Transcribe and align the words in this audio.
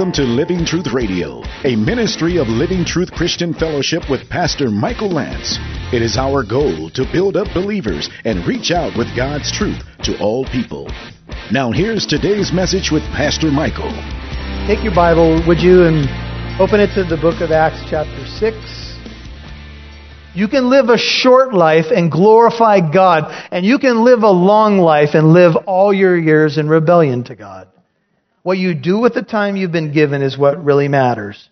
Welcome 0.00 0.14
to 0.14 0.22
Living 0.22 0.64
Truth 0.64 0.94
Radio, 0.94 1.42
a 1.62 1.76
ministry 1.76 2.38
of 2.38 2.48
Living 2.48 2.86
Truth 2.86 3.12
Christian 3.12 3.52
Fellowship 3.52 4.08
with 4.08 4.30
Pastor 4.30 4.70
Michael 4.70 5.10
Lance. 5.10 5.58
It 5.92 6.00
is 6.00 6.16
our 6.16 6.42
goal 6.42 6.88
to 6.94 7.04
build 7.12 7.36
up 7.36 7.48
believers 7.52 8.08
and 8.24 8.46
reach 8.46 8.70
out 8.70 8.96
with 8.96 9.14
God's 9.14 9.52
truth 9.52 9.76
to 10.04 10.18
all 10.18 10.46
people. 10.46 10.90
Now, 11.52 11.70
here's 11.70 12.06
today's 12.06 12.50
message 12.50 12.90
with 12.90 13.02
Pastor 13.12 13.50
Michael. 13.50 13.92
Take 14.66 14.82
your 14.82 14.94
Bible, 14.94 15.46
would 15.46 15.60
you, 15.60 15.84
and 15.84 16.08
open 16.58 16.80
it 16.80 16.94
to 16.94 17.04
the 17.04 17.20
book 17.20 17.42
of 17.42 17.50
Acts, 17.50 17.84
chapter 17.90 18.24
6. 18.26 18.56
You 20.34 20.48
can 20.48 20.70
live 20.70 20.88
a 20.88 20.96
short 20.96 21.52
life 21.52 21.92
and 21.94 22.10
glorify 22.10 22.80
God, 22.90 23.24
and 23.52 23.66
you 23.66 23.78
can 23.78 24.02
live 24.02 24.22
a 24.22 24.30
long 24.30 24.78
life 24.78 25.10
and 25.12 25.34
live 25.34 25.56
all 25.66 25.92
your 25.92 26.18
years 26.18 26.56
in 26.56 26.70
rebellion 26.70 27.22
to 27.24 27.36
God. 27.36 27.68
What 28.42 28.58
you 28.58 28.74
do 28.74 28.98
with 28.98 29.14
the 29.14 29.22
time 29.22 29.56
you've 29.56 29.72
been 29.72 29.92
given 29.92 30.22
is 30.22 30.38
what 30.38 30.64
really 30.64 30.88
matters. 30.88 31.48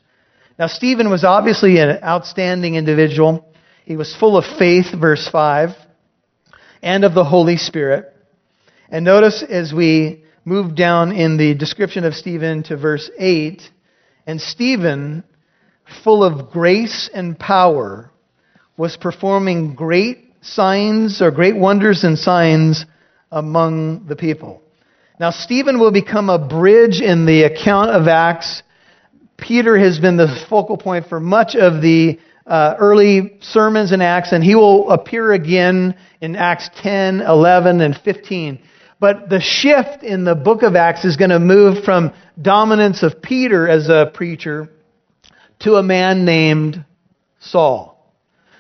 Now, 0.59 0.67
Stephen 0.67 1.11
was 1.11 1.23
obviously 1.23 1.79
an 1.79 2.03
outstanding 2.03 2.75
individual. 2.75 3.47
He 3.85 3.97
was 3.97 4.17
full 4.17 4.37
of 4.37 4.45
faith, 4.59 4.87
verse 4.99 5.29
5, 5.29 5.71
and 6.83 7.05
of 7.05 7.15
the 7.15 7.25
Holy 7.25 7.57
Spirit. 7.57 8.15
And 8.89 9.05
notice 9.05 9.43
as 9.43 9.73
we 9.73 10.25
move 10.45 10.75
down 10.75 11.13
in 11.13 11.37
the 11.37 11.55
description 11.55 12.05
of 12.05 12.15
Stephen 12.15 12.63
to 12.65 12.77
verse 12.77 13.11
8, 13.19 13.63
and 14.27 14.41
Stephen, 14.41 15.25
full 16.03 16.25
of 16.25 16.51
grace 16.51 17.11
and 17.13 17.39
power, 17.39 18.11
was 18.79 18.97
performing 18.97 19.75
great 19.75 20.33
signs 20.41 21.21
or 21.21 21.31
great 21.31 21.57
wonders 21.57 22.05
and 22.05 22.19
signs 22.19 22.87
among 23.31 24.07
the 24.07 24.17
people. 24.17 24.63
Now, 25.21 25.31
Stephen 25.31 25.81
will 25.81 25.91
become 25.91 26.31
a 26.31 26.39
bridge 26.39 27.01
in 27.01 27.27
the 27.27 27.43
account 27.43 27.91
of 27.91 28.07
Acts. 28.07 28.63
Peter 29.37 29.77
has 29.77 29.99
been 29.99 30.17
the 30.17 30.47
focal 30.49 30.77
point 30.77 31.09
for 31.09 31.19
much 31.19 31.57
of 31.57 31.83
the 31.83 32.21
uh, 32.47 32.77
early 32.79 33.37
sermons 33.41 33.91
in 33.91 34.01
Acts, 34.01 34.31
and 34.31 34.45
he 34.45 34.55
will 34.55 34.91
appear 34.91 35.33
again 35.33 35.97
in 36.21 36.37
Acts 36.37 36.71
10, 36.83 37.21
11, 37.21 37.81
and 37.81 37.97
15. 37.97 38.61
But 39.01 39.29
the 39.29 39.41
shift 39.41 40.05
in 40.05 40.25
the 40.25 40.37
book 40.37 40.63
of 40.63 40.77
Acts 40.77 41.05
is 41.05 41.17
going 41.17 41.31
to 41.31 41.41
move 41.41 41.83
from 41.83 42.13
dominance 42.41 43.03
of 43.03 43.21
Peter 43.21 43.69
as 43.69 43.89
a 43.89 44.13
preacher 44.15 44.71
to 45.61 45.75
a 45.75 45.83
man 45.83 46.25
named 46.25 46.85
Saul. 47.41 48.15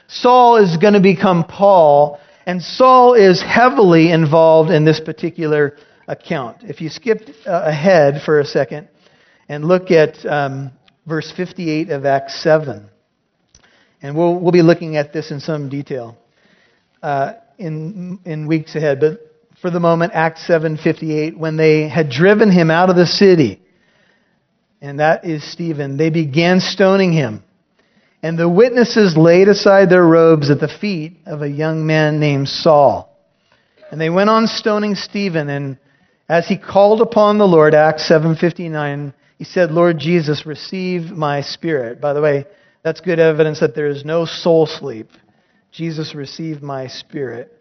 Saul 0.08 0.56
is 0.56 0.76
going 0.76 0.94
to 0.94 1.00
become 1.00 1.44
Paul, 1.44 2.18
and 2.46 2.60
Saul 2.60 3.14
is 3.14 3.40
heavily 3.40 4.10
involved 4.10 4.70
in 4.70 4.84
this 4.84 4.98
particular 4.98 5.76
account. 6.08 6.62
If 6.62 6.80
you 6.80 6.88
skip 6.88 7.28
uh, 7.46 7.62
ahead 7.66 8.22
for 8.24 8.40
a 8.40 8.44
second 8.44 8.88
and 9.48 9.64
look 9.64 9.90
at 9.92 10.24
um, 10.26 10.72
verse 11.06 11.32
58 11.36 11.90
of 11.90 12.04
Acts 12.04 12.42
7, 12.42 12.88
and 14.02 14.16
we'll, 14.16 14.40
we'll 14.40 14.52
be 14.52 14.62
looking 14.62 14.96
at 14.96 15.12
this 15.12 15.30
in 15.30 15.38
some 15.38 15.68
detail 15.68 16.16
uh, 17.02 17.34
in, 17.58 18.18
in 18.24 18.46
weeks 18.46 18.74
ahead. 18.74 19.00
But 19.00 19.20
for 19.60 19.70
the 19.70 19.80
moment, 19.80 20.12
Acts 20.14 20.46
7:58, 20.46 21.36
when 21.36 21.56
they 21.56 21.88
had 21.88 22.10
driven 22.10 22.50
him 22.50 22.70
out 22.70 22.90
of 22.90 22.96
the 22.96 23.06
city, 23.06 23.60
and 24.80 25.00
that 25.00 25.24
is 25.24 25.50
Stephen, 25.50 25.96
they 25.96 26.10
began 26.10 26.60
stoning 26.60 27.12
him. 27.12 27.42
And 28.22 28.38
the 28.38 28.48
witnesses 28.48 29.16
laid 29.16 29.48
aside 29.48 29.90
their 29.90 30.04
robes 30.04 30.50
at 30.50 30.60
the 30.60 30.68
feet 30.68 31.18
of 31.26 31.42
a 31.42 31.48
young 31.48 31.86
man 31.86 32.18
named 32.18 32.48
Saul. 32.48 33.16
And 33.90 34.00
they 34.00 34.10
went 34.10 34.30
on 34.30 34.46
stoning 34.46 34.94
Stephen, 34.94 35.48
and 35.48 35.78
as 36.28 36.46
he 36.46 36.56
called 36.56 37.00
upon 37.00 37.38
the 37.38 37.48
Lord, 37.48 37.74
Acts 37.74 38.04
7:59, 38.08 39.12
he 39.38 39.44
said, 39.44 39.70
"Lord 39.70 39.98
Jesus, 39.98 40.46
receive 40.46 41.10
my 41.10 41.40
spirit." 41.40 42.00
By 42.00 42.12
the 42.12 42.20
way, 42.20 42.44
that's 42.82 43.00
good 43.00 43.18
evidence 43.18 43.60
that 43.60 43.74
there 43.74 43.86
is 43.86 44.04
no 44.04 44.24
soul 44.24 44.66
sleep. 44.66 45.10
Jesus 45.70 46.14
received 46.14 46.62
my 46.62 46.86
spirit. 46.86 47.52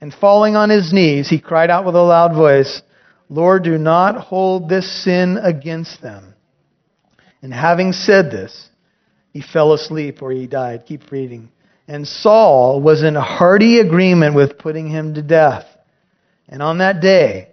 And 0.00 0.14
falling 0.14 0.56
on 0.56 0.70
his 0.70 0.92
knees, 0.92 1.28
he 1.28 1.38
cried 1.38 1.70
out 1.70 1.84
with 1.84 1.96
a 1.96 2.02
loud 2.02 2.34
voice, 2.34 2.82
Lord, 3.28 3.64
do 3.64 3.76
not 3.76 4.16
hold 4.16 4.68
this 4.68 4.90
sin 4.90 5.38
against 5.42 6.00
them. 6.00 6.34
And 7.42 7.52
having 7.52 7.92
said 7.92 8.30
this, 8.30 8.70
he 9.32 9.40
fell 9.40 9.72
asleep 9.72 10.22
or 10.22 10.30
he 10.30 10.46
died. 10.46 10.86
Keep 10.86 11.10
reading. 11.10 11.50
And 11.86 12.06
Saul 12.06 12.80
was 12.80 13.02
in 13.02 13.14
hearty 13.14 13.80
agreement 13.80 14.34
with 14.34 14.58
putting 14.58 14.88
him 14.88 15.14
to 15.14 15.22
death. 15.22 15.66
And 16.48 16.62
on 16.62 16.78
that 16.78 17.00
day, 17.00 17.48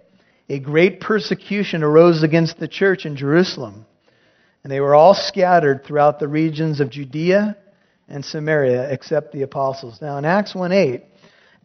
a 0.48 0.58
great 0.58 1.00
persecution 1.00 1.82
arose 1.82 2.22
against 2.22 2.58
the 2.58 2.68
church 2.68 3.04
in 3.04 3.16
Jerusalem. 3.16 3.86
And 4.62 4.72
they 4.72 4.80
were 4.80 4.94
all 4.94 5.14
scattered 5.14 5.84
throughout 5.84 6.18
the 6.18 6.28
regions 6.28 6.80
of 6.80 6.90
Judea 6.90 7.56
and 8.08 8.24
Samaria, 8.24 8.90
except 8.90 9.32
the 9.32 9.42
apostles. 9.42 9.98
Now, 10.00 10.18
in 10.18 10.24
Acts 10.24 10.54
1 10.54 10.72
8, 10.72 11.02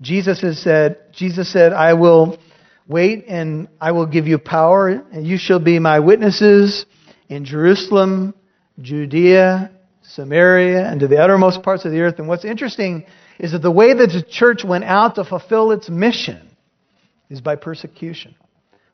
Jesus 0.01 0.41
has 0.41 0.59
said, 0.59 0.97
Jesus 1.11 1.51
said, 1.51 1.73
I 1.73 1.93
will 1.93 2.39
wait 2.87 3.25
and 3.27 3.67
I 3.79 3.91
will 3.91 4.07
give 4.07 4.27
you 4.27 4.37
power, 4.37 4.89
and 4.89 5.25
you 5.25 5.37
shall 5.37 5.59
be 5.59 5.79
my 5.79 5.99
witnesses 5.99 6.85
in 7.29 7.45
Jerusalem, 7.45 8.33
Judea, 8.79 9.71
Samaria, 10.01 10.87
and 10.87 10.99
to 10.99 11.07
the 11.07 11.17
uttermost 11.17 11.63
parts 11.63 11.85
of 11.85 11.91
the 11.91 12.01
earth. 12.01 12.19
And 12.19 12.27
what's 12.27 12.45
interesting 12.45 13.05
is 13.39 13.53
that 13.53 13.61
the 13.61 13.71
way 13.71 13.93
that 13.93 14.07
the 14.07 14.23
church 14.23 14.63
went 14.63 14.83
out 14.83 15.15
to 15.15 15.23
fulfill 15.23 15.71
its 15.71 15.89
mission 15.89 16.49
is 17.29 17.41
by 17.41 17.55
persecution. 17.55 18.35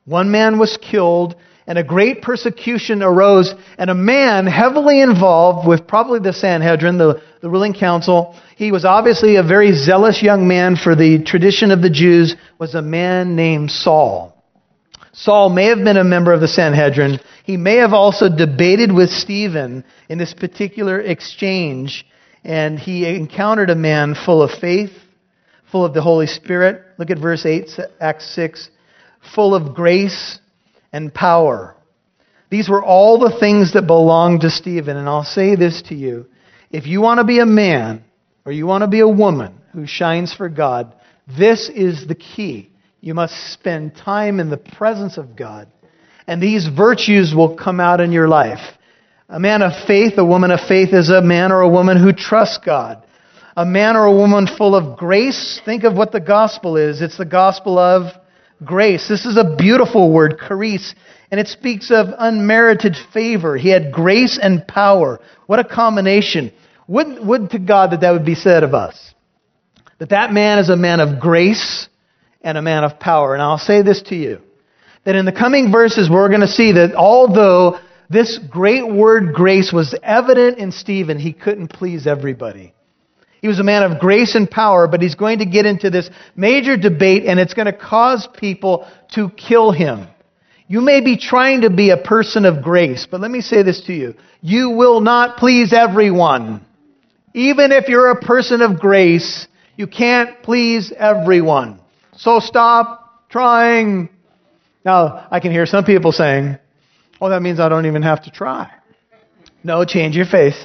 One 0.07 0.31
man 0.31 0.57
was 0.57 0.78
killed, 0.78 1.35
and 1.68 1.78
a 1.78 1.84
great 1.84 2.22
persecution 2.22 3.03
arose, 3.03 3.53
and 3.78 3.90
a 3.90 3.94
man 3.94 4.47
heavily 4.47 5.01
involved 5.01 5.68
with 5.68 5.85
probably 5.85 6.19
the 6.19 6.31
Sanhedrin, 6.31 6.97
the, 6.97 7.22
the 7.41 7.50
ruling 7.50 7.73
council, 7.73 8.34
he 8.56 8.72
was 8.72 8.85
obviously 8.85 9.35
a 9.35 9.44
very 9.44 9.73
zealous 9.73 10.23
young 10.23 10.47
man 10.47 10.78
for 10.78 10.95
the 10.95 11.22
tradition 11.25 11.72
of 11.72 11.81
the 11.81 11.90
Jews, 11.90 12.38
was 12.57 12.73
a 12.73 12.81
man 12.81 13.35
named 13.35 13.69
Saul. 13.69 14.34
Saul 15.12 15.50
may 15.50 15.66
have 15.66 15.84
been 15.84 15.97
a 15.97 16.06
member 16.06 16.31
of 16.31 16.39
the 16.39 16.47
Sanhedrin. 16.47 17.19
He 17.44 17.57
may 17.57 17.75
have 17.75 17.91
also 17.91 18.29
debated 18.34 18.94
with 18.94 19.09
Stephen 19.09 19.84
in 20.07 20.18
this 20.18 20.34
particular 20.34 21.01
exchange, 21.01 22.06
and 22.45 22.79
he 22.79 23.06
encountered 23.06 23.72
a 23.72 23.75
man 23.75 24.16
full 24.16 24.41
of 24.41 24.51
faith, 24.51 24.94
full 25.69 25.84
of 25.84 25.94
the 25.94 26.01
Holy 26.01 26.28
Spirit. 26.28 26.81
Look 26.97 27.12
at 27.12 27.19
verse 27.19 27.45
8, 27.45 27.78
Acts 28.00 28.34
6 28.34 28.69
full 29.34 29.56
of 29.56 29.76
grace 29.76 30.40
and 30.92 31.14
power. 31.14 31.76
These 32.50 32.70
were 32.70 32.84
all 32.84 33.20
the 33.20 33.38
things 33.40 33.74
that 33.74 33.88
belonged 33.88 34.42
to 34.42 34.50
Stephen. 34.50 34.98
And 34.98 35.08
I'll 35.08 35.24
say 35.24 35.56
this 35.56 35.82
to 35.84 35.96
you. 35.96 36.28
If 36.72 36.88
you 36.88 37.02
want 37.02 37.20
to 37.20 37.24
be 37.24 37.40
a 37.40 37.46
man 37.46 38.04
or 38.46 38.52
you 38.52 38.66
want 38.66 38.84
to 38.84 38.88
be 38.88 39.02
a 39.02 39.08
woman 39.08 39.60
who 39.74 39.86
shines 39.86 40.34
for 40.34 40.50
God, 40.50 40.96
this 41.38 41.70
is 41.70 42.08
the 42.08 42.16
key. 42.16 42.72
You 43.02 43.14
must 43.14 43.54
spend 43.54 43.96
time 43.96 44.40
in 44.40 44.50
the 44.50 44.58
presence 44.58 45.18
of 45.18 45.36
God. 45.36 45.72
And 46.26 46.42
these 46.42 46.68
virtues 46.68 47.34
will 47.36 47.56
come 47.56 47.80
out 47.80 48.02
in 48.02 48.12
your 48.12 48.28
life. 48.28 48.60
A 49.30 49.40
man 49.40 49.62
of 49.62 49.74
faith, 49.86 50.14
a 50.18 50.26
woman 50.26 50.52
of 50.52 50.62
faith, 50.68 50.94
is 50.94 51.10
a 51.10 51.22
man 51.22 51.52
or 51.52 51.62
a 51.62 51.70
woman 51.70 52.02
who 52.02 52.14
trusts 52.14 52.60
God. 52.66 53.04
A 53.58 53.66
man 53.66 53.96
or 53.96 54.06
a 54.06 54.16
woman 54.16 54.48
full 54.58 54.76
of 54.76 54.98
grace, 54.98 55.60
think 55.66 55.84
of 55.84 55.96
what 55.96 56.12
the 56.12 56.20
gospel 56.20 56.78
is. 56.78 57.02
It's 57.02 57.18
the 57.18 57.26
gospel 57.26 57.78
of 57.78 58.14
grace. 58.63 59.07
This 59.07 59.25
is 59.25 59.38
a 59.38 59.56
beautiful 59.56 60.12
word, 60.12 60.38
charis, 60.47 60.95
and 61.31 61.40
it 61.40 61.47
speaks 61.47 61.91
of 61.91 62.07
unmerited 62.18 62.95
favor. 63.13 63.57
He 63.57 63.69
had 63.69 63.91
grace 63.91 64.40
and 64.41 64.68
power. 64.68 65.19
What 65.45 65.59
a 65.59 65.63
combination. 65.63 66.51
Would, 66.88 67.25
would 67.25 67.50
to 67.51 67.59
God 67.59 67.91
that 67.91 68.01
that 68.01 68.12
would 68.12 68.25
be 68.25 68.35
said 68.35 68.63
of 68.63 68.73
us. 68.73 69.13
That 70.00 70.09
that 70.09 70.31
man 70.31 70.59
is 70.59 70.69
a 70.69 70.75
man 70.75 71.00
of 71.00 71.19
grace 71.19 71.88
and 72.42 72.57
a 72.57 72.62
man 72.62 72.83
of 72.83 73.00
power. 73.00 73.33
And 73.33 73.42
I'll 73.42 73.57
say 73.57 73.81
this 73.81 74.01
to 74.04 74.15
you. 74.15 74.42
That 75.06 75.15
in 75.15 75.25
the 75.25 75.31
coming 75.31 75.71
verses, 75.71 76.10
we're 76.10 76.30
going 76.30 76.42
to 76.42 76.48
see 76.48 76.74
that 76.74 76.94
although 76.95 77.80
this 78.10 78.38
great 78.38 78.88
word 78.88 79.33
grace 79.33 79.74
was 79.74 79.95
evident 80.01 80.60
in 80.60 80.71
Stephen, 80.71 81.19
he 81.19 81.33
couldn't 81.33 81.69
please 81.69 82.07
everybody. 82.07 82.74
He 83.42 83.48
was 83.48 83.60
a 83.60 83.63
man 83.63 83.84
of 83.84 84.00
grace 84.00 84.36
and 84.36 84.50
power, 84.50 84.88
but 84.88 85.01
he's 85.01 85.16
going 85.16 85.39
to 85.39 85.45
get 85.45 85.66
into 85.66 85.89
this 85.89 86.10
major 86.36 86.75
debate 86.75 87.25
and 87.25 87.39
it's 87.39 87.54
going 87.54 87.68
to 87.68 87.74
cause 87.74 88.28
people 88.38 88.88
to 89.12 89.30
kill 89.30 89.72
him. 89.72 90.07
You 90.68 90.81
may 90.81 91.01
be 91.01 91.18
trying 91.18 91.62
to 91.62 91.69
be 91.69 91.92
a 91.92 91.98
person 91.98 92.45
of 92.45 92.62
grace, 92.62 93.07
but 93.10 93.22
let 93.22 93.31
me 93.31 93.42
say 93.42 93.63
this 93.63 93.81
to 93.84 93.94
you. 93.94 94.16
You 94.42 94.72
will 94.72 95.00
not 95.00 95.38
please 95.38 95.72
everyone. 95.72 96.66
Even 97.34 97.72
if 97.72 97.88
you're 97.88 98.12
a 98.12 98.19
person 98.19 98.62
of 98.62 98.80
grace, 98.80 99.48
you 99.78 99.88
can't 99.88 100.42
please 100.44 100.92
everyone. 100.98 101.80
So 102.18 102.39
stop 102.39 103.30
trying. 103.30 104.10
Now, 104.84 105.28
I 105.30 105.39
can 105.39 105.51
hear 105.51 105.66
some 105.66 105.86
people 105.86 106.12
saying, 106.12 106.57
oh, 107.22 107.30
that 107.30 107.42
means 107.42 107.60
I 107.60 107.69
don't 107.69 107.86
even 107.86 108.01
have 108.01 108.24
to 108.24 108.31
try. 108.31 108.72
No, 109.63 109.86
change 109.86 110.16
your 110.16 110.25
face. 110.25 110.57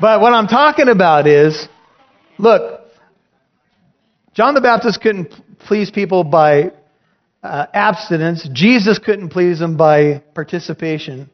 But 0.00 0.20
what 0.20 0.32
I'm 0.32 0.46
talking 0.46 0.88
about 0.88 1.26
is 1.26 1.68
look, 2.38 2.82
John 4.34 4.54
the 4.54 4.60
Baptist 4.60 5.00
couldn't 5.00 5.34
please 5.60 5.90
people 5.90 6.22
by 6.22 6.72
uh, 7.42 7.66
abstinence. 7.72 8.48
Jesus 8.52 8.98
couldn't 8.98 9.30
please 9.30 9.58
them 9.58 9.76
by 9.76 10.22
participation. 10.34 11.30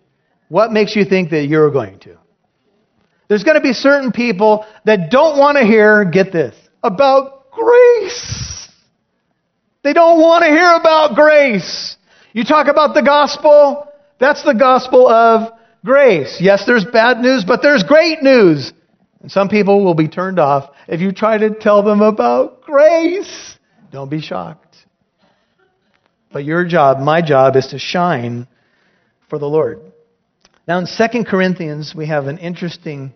What 0.48 0.72
makes 0.72 0.96
you 0.96 1.04
think 1.04 1.30
that 1.30 1.46
you're 1.46 1.70
going 1.70 1.98
to? 2.00 2.16
There's 3.28 3.44
going 3.44 3.56
to 3.56 3.62
be 3.62 3.72
certain 3.72 4.12
people 4.12 4.66
that 4.84 5.10
don't 5.10 5.38
want 5.38 5.58
to 5.58 5.64
hear, 5.64 6.04
get 6.04 6.32
this, 6.32 6.54
about 6.82 7.50
grace. 7.50 8.68
They 9.82 9.92
don't 9.92 10.20
want 10.20 10.44
to 10.44 10.50
hear 10.50 10.74
about 10.74 11.14
grace. 11.14 11.96
You 12.32 12.44
talk 12.44 12.68
about 12.68 12.94
the 12.94 13.02
gospel, 13.02 13.88
that's 14.18 14.42
the 14.42 14.54
gospel 14.54 15.08
of 15.08 15.52
grace. 15.84 16.38
Yes, 16.40 16.64
there's 16.66 16.84
bad 16.84 17.18
news, 17.18 17.44
but 17.46 17.62
there's 17.62 17.82
great 17.82 18.22
news. 18.22 18.72
And 19.20 19.30
some 19.30 19.48
people 19.48 19.84
will 19.84 19.94
be 19.94 20.08
turned 20.08 20.38
off 20.38 20.70
if 20.88 21.00
you 21.00 21.12
try 21.12 21.38
to 21.38 21.50
tell 21.50 21.82
them 21.82 22.00
about 22.00 22.62
grace. 22.62 23.58
Don't 23.92 24.10
be 24.10 24.20
shocked. 24.20 24.76
But 26.32 26.44
your 26.44 26.64
job, 26.64 26.98
my 26.98 27.22
job, 27.22 27.56
is 27.56 27.68
to 27.68 27.78
shine 27.78 28.48
for 29.30 29.38
the 29.38 29.46
Lord. 29.46 29.80
Now, 30.66 30.78
in 30.78 30.86
2 30.86 31.24
Corinthians, 31.24 31.94
we 31.94 32.06
have 32.06 32.26
an 32.26 32.38
interesting 32.38 33.12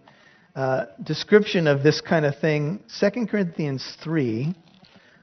uh, 0.54 0.86
description 1.02 1.66
of 1.66 1.82
this 1.82 2.00
kind 2.00 2.24
of 2.24 2.38
thing. 2.38 2.80
2 3.00 3.26
Corinthians 3.26 3.96
3. 4.04 4.54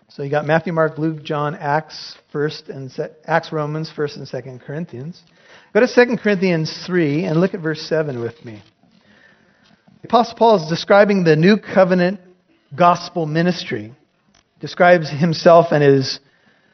So 0.09 0.23
you 0.23 0.29
got 0.29 0.45
Matthew, 0.45 0.73
Mark, 0.73 0.97
Luke, 0.97 1.23
John, 1.23 1.55
Acts, 1.55 2.15
first 2.31 2.69
and 2.69 2.91
Acts, 3.25 3.51
Romans, 3.51 3.91
first 3.93 4.17
and 4.17 4.27
second 4.27 4.61
Corinthians. 4.61 5.21
Go 5.75 5.85
to 5.85 6.05
2 6.05 6.15
Corinthians 6.15 6.73
3 6.85 7.25
and 7.25 7.41
look 7.41 7.53
at 7.53 7.59
verse 7.59 7.81
7 7.81 8.21
with 8.21 8.45
me. 8.45 8.63
The 10.03 10.07
Apostle 10.07 10.37
Paul 10.37 10.63
is 10.63 10.69
describing 10.69 11.25
the 11.25 11.35
new 11.35 11.57
covenant 11.57 12.21
gospel 12.73 13.25
ministry. 13.25 13.91
Describes 14.61 15.09
himself 15.09 15.73
and 15.73 15.83
his 15.83 16.21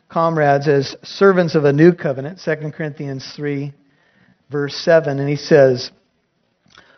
comrades 0.07 0.68
as 0.68 0.95
servants 1.01 1.56
of 1.56 1.65
a 1.65 1.74
new 1.74 1.94
covenant, 1.94 2.42
2 2.45 2.71
Corinthians 2.77 3.27
3 3.36 3.74
verse 4.51 4.75
7, 4.75 5.18
and 5.18 5.27
he 5.27 5.36
says, 5.36 5.89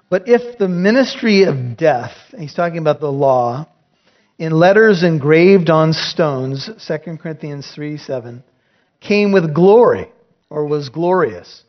But 0.10 0.28
if 0.28 0.58
the 0.58 0.68
ministry 0.68 1.44
of 1.44 1.78
death, 1.78 2.18
he's 2.38 2.54
talking 2.54 2.80
about 2.80 3.00
the 3.00 3.14
law, 3.14 3.70
in 4.38 4.52
letters 4.52 5.04
engraved 5.04 5.70
on 5.70 5.94
stones, 5.94 6.70
2 6.86 7.16
Corinthians 7.16 7.72
3 7.74 7.96
7, 7.96 8.44
came 9.00 9.32
with 9.32 9.56
glory, 9.56 10.12
or 10.50 10.66
was 10.66 10.90
glorious, 10.90 11.64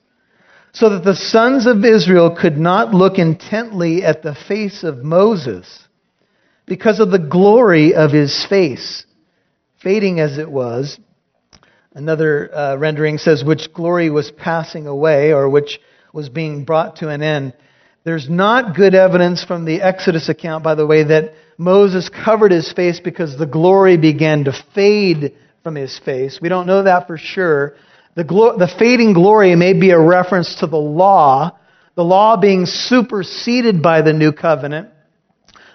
so 0.74 0.90
that 0.90 1.04
the 1.04 1.16
sons 1.16 1.66
of 1.66 1.84
Israel 1.84 2.36
could 2.38 2.58
not 2.58 2.92
look 2.92 3.18
intently 3.18 4.04
at 4.04 4.22
the 4.22 4.34
face 4.34 4.84
of 4.84 4.98
Moses 4.98 5.66
because 6.66 7.00
of 7.00 7.10
the 7.10 7.18
glory 7.18 7.94
of 7.94 8.10
his 8.10 8.44
face, 8.46 9.06
fading 9.82 10.20
as 10.20 10.36
it 10.36 10.50
was, 10.50 10.98
Another 11.94 12.52
uh, 12.52 12.76
rendering 12.76 13.18
says, 13.18 13.44
which 13.44 13.72
glory 13.72 14.10
was 14.10 14.32
passing 14.32 14.88
away 14.88 15.32
or 15.32 15.48
which 15.48 15.80
was 16.12 16.28
being 16.28 16.64
brought 16.64 16.96
to 16.96 17.08
an 17.08 17.22
end. 17.22 17.54
There's 18.02 18.28
not 18.28 18.74
good 18.74 18.96
evidence 18.96 19.44
from 19.44 19.64
the 19.64 19.80
Exodus 19.80 20.28
account, 20.28 20.64
by 20.64 20.74
the 20.74 20.86
way, 20.86 21.04
that 21.04 21.34
Moses 21.56 22.08
covered 22.08 22.50
his 22.50 22.72
face 22.72 22.98
because 22.98 23.38
the 23.38 23.46
glory 23.46 23.96
began 23.96 24.44
to 24.44 24.64
fade 24.74 25.36
from 25.62 25.76
his 25.76 25.96
face. 26.00 26.40
We 26.42 26.48
don't 26.48 26.66
know 26.66 26.82
that 26.82 27.06
for 27.06 27.16
sure. 27.16 27.76
The, 28.14 28.24
glo- 28.24 28.56
the 28.56 28.68
fading 28.68 29.12
glory 29.12 29.54
may 29.56 29.72
be 29.72 29.90
a 29.90 29.98
reference 29.98 30.56
to 30.56 30.66
the 30.66 30.76
law, 30.76 31.58
the 31.96 32.04
law 32.04 32.36
being 32.36 32.66
superseded 32.66 33.82
by 33.82 34.02
the 34.02 34.12
new 34.12 34.32
covenant. 34.32 34.90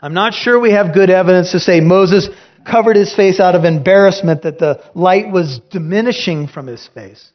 I'm 0.01 0.13
not 0.13 0.33
sure 0.33 0.59
we 0.59 0.71
have 0.71 0.93
good 0.93 1.09
evidence 1.09 1.51
to 1.51 1.59
say 1.59 1.81
Moses 1.81 2.29
covered 2.69 2.95
his 2.95 3.13
face 3.13 3.39
out 3.39 3.55
of 3.55 3.65
embarrassment 3.65 4.43
that 4.43 4.59
the 4.59 4.81
light 4.93 5.31
was 5.31 5.59
diminishing 5.71 6.47
from 6.47 6.67
his 6.67 6.87
face. 6.93 7.31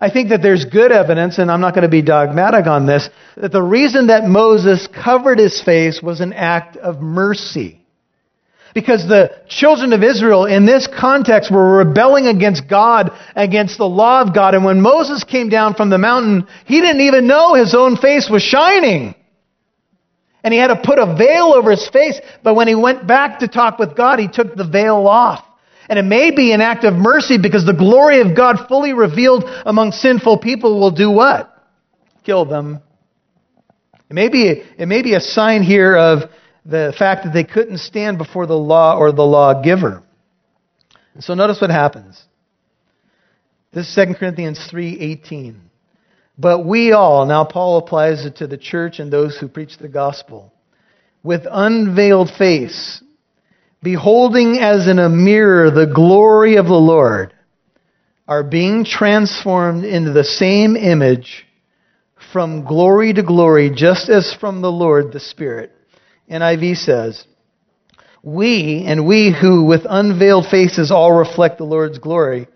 I 0.00 0.10
think 0.10 0.28
that 0.28 0.42
there's 0.42 0.64
good 0.66 0.92
evidence, 0.92 1.38
and 1.38 1.50
I'm 1.50 1.60
not 1.60 1.74
going 1.74 1.82
to 1.82 1.88
be 1.88 2.02
dogmatic 2.02 2.66
on 2.66 2.86
this, 2.86 3.08
that 3.36 3.52
the 3.52 3.62
reason 3.62 4.08
that 4.08 4.24
Moses 4.24 4.86
covered 4.88 5.38
his 5.38 5.60
face 5.62 6.02
was 6.02 6.20
an 6.20 6.32
act 6.32 6.76
of 6.76 7.00
mercy. 7.00 7.85
Because 8.76 9.08
the 9.08 9.30
children 9.48 9.94
of 9.94 10.02
Israel 10.02 10.44
in 10.44 10.66
this 10.66 10.86
context 10.86 11.50
were 11.50 11.78
rebelling 11.78 12.26
against 12.26 12.68
God, 12.68 13.10
against 13.34 13.78
the 13.78 13.88
law 13.88 14.20
of 14.20 14.34
God. 14.34 14.54
And 14.54 14.66
when 14.66 14.82
Moses 14.82 15.24
came 15.24 15.48
down 15.48 15.72
from 15.72 15.88
the 15.88 15.96
mountain, 15.96 16.46
he 16.66 16.82
didn't 16.82 17.00
even 17.00 17.26
know 17.26 17.54
his 17.54 17.74
own 17.74 17.96
face 17.96 18.28
was 18.28 18.42
shining 18.42 19.14
and 20.44 20.52
he 20.52 20.60
had 20.60 20.68
to 20.68 20.76
put 20.76 20.98
a 20.98 21.16
veil 21.16 21.54
over 21.54 21.70
his 21.70 21.88
face. 21.88 22.20
But 22.44 22.54
when 22.54 22.68
he 22.68 22.74
went 22.74 23.06
back 23.06 23.38
to 23.38 23.48
talk 23.48 23.78
with 23.78 23.96
God, 23.96 24.18
he 24.18 24.28
took 24.28 24.54
the 24.54 24.68
veil 24.68 25.06
off. 25.08 25.42
And 25.88 25.98
it 25.98 26.04
may 26.04 26.30
be 26.30 26.52
an 26.52 26.60
act 26.60 26.84
of 26.84 26.92
mercy 26.92 27.38
because 27.38 27.64
the 27.64 27.72
glory 27.72 28.20
of 28.20 28.36
God 28.36 28.68
fully 28.68 28.92
revealed 28.92 29.44
among 29.64 29.92
sinful 29.92 30.38
people 30.38 30.78
will 30.78 30.90
do 30.90 31.10
what? 31.10 31.50
Kill 32.24 32.44
them. 32.44 32.82
It 34.10 34.14
may 34.14 34.28
be, 34.28 34.62
it 34.78 34.86
may 34.86 35.00
be 35.00 35.14
a 35.14 35.20
sign 35.20 35.62
here 35.62 35.96
of 35.96 36.30
the 36.68 36.92
fact 36.98 37.24
that 37.24 37.32
they 37.32 37.44
couldn't 37.44 37.78
stand 37.78 38.18
before 38.18 38.46
the 38.46 38.58
law 38.58 38.96
or 38.96 39.12
the 39.12 39.22
lawgiver. 39.22 40.02
And 41.14 41.22
so 41.22 41.34
notice 41.34 41.60
what 41.60 41.70
happens. 41.70 42.22
This 43.72 43.88
is 43.88 43.94
2 43.94 44.14
Corinthians 44.14 44.58
3:18. 44.70 45.60
But 46.38 46.66
we 46.66 46.92
all, 46.92 47.24
now 47.24 47.44
Paul 47.44 47.78
applies 47.78 48.26
it 48.26 48.36
to 48.36 48.46
the 48.46 48.58
church 48.58 48.98
and 48.98 49.10
those 49.10 49.38
who 49.38 49.48
preach 49.48 49.78
the 49.78 49.88
gospel, 49.88 50.52
with 51.22 51.46
unveiled 51.50 52.30
face, 52.30 53.02
beholding 53.82 54.58
as 54.58 54.86
in 54.86 54.98
a 54.98 55.08
mirror 55.08 55.70
the 55.70 55.86
glory 55.86 56.56
of 56.56 56.66
the 56.66 56.74
Lord, 56.74 57.32
are 58.28 58.42
being 58.42 58.84
transformed 58.84 59.84
into 59.84 60.12
the 60.12 60.24
same 60.24 60.76
image 60.76 61.46
from 62.32 62.64
glory 62.64 63.12
to 63.14 63.22
glory, 63.22 63.70
just 63.70 64.08
as 64.08 64.34
from 64.34 64.60
the 64.60 64.72
Lord 64.72 65.12
the 65.12 65.20
Spirit. 65.20 65.75
NIV 66.30 66.76
says, 66.78 67.24
We, 68.22 68.84
and 68.86 69.06
we 69.06 69.34
who 69.38 69.64
with 69.64 69.86
unveiled 69.88 70.46
faces 70.46 70.90
all 70.90 71.12
reflect 71.12 71.58
the 71.58 71.64
Lord's 71.64 71.98
glory, 71.98 72.48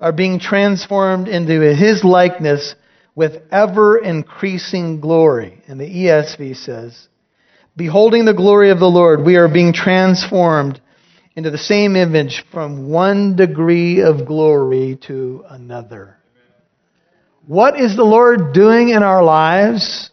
are 0.00 0.12
being 0.12 0.38
transformed 0.38 1.28
into 1.28 1.60
his 1.74 2.04
likeness 2.04 2.74
with 3.14 3.42
ever 3.50 3.98
increasing 3.98 5.00
glory. 5.00 5.62
And 5.66 5.80
the 5.80 5.88
ESV 5.88 6.56
says, 6.56 7.08
Beholding 7.76 8.24
the 8.24 8.34
glory 8.34 8.70
of 8.70 8.78
the 8.78 8.90
Lord, 8.90 9.24
we 9.24 9.36
are 9.36 9.48
being 9.48 9.72
transformed 9.72 10.80
into 11.34 11.50
the 11.50 11.58
same 11.58 11.96
image 11.96 12.44
from 12.50 12.88
one 12.88 13.36
degree 13.36 14.00
of 14.00 14.26
glory 14.26 14.98
to 15.06 15.44
another. 15.48 16.16
What 17.46 17.78
is 17.78 17.94
the 17.94 18.04
Lord 18.04 18.52
doing 18.52 18.88
in 18.88 19.02
our 19.02 19.22
lives? 19.22 20.10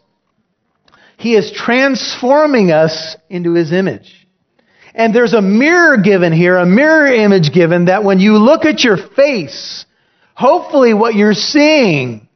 He 1.23 1.35
is 1.35 1.53
transforming 1.53 2.73
us 2.73 3.15
into 3.29 3.53
His 3.53 3.71
image. 3.71 4.27
And 4.93 5.15
there's 5.15 5.31
a 5.31 5.41
mirror 5.41 5.95
given 5.95 6.33
here, 6.33 6.57
a 6.57 6.65
mirror 6.65 7.07
image 7.07 7.53
given 7.53 7.85
that 7.85 8.03
when 8.03 8.19
you 8.19 8.33
look 8.33 8.65
at 8.65 8.83
your 8.83 8.97
face, 8.97 9.85
hopefully 10.33 10.93
what 10.93 11.15
you're 11.15 11.33
seeing 11.33 12.27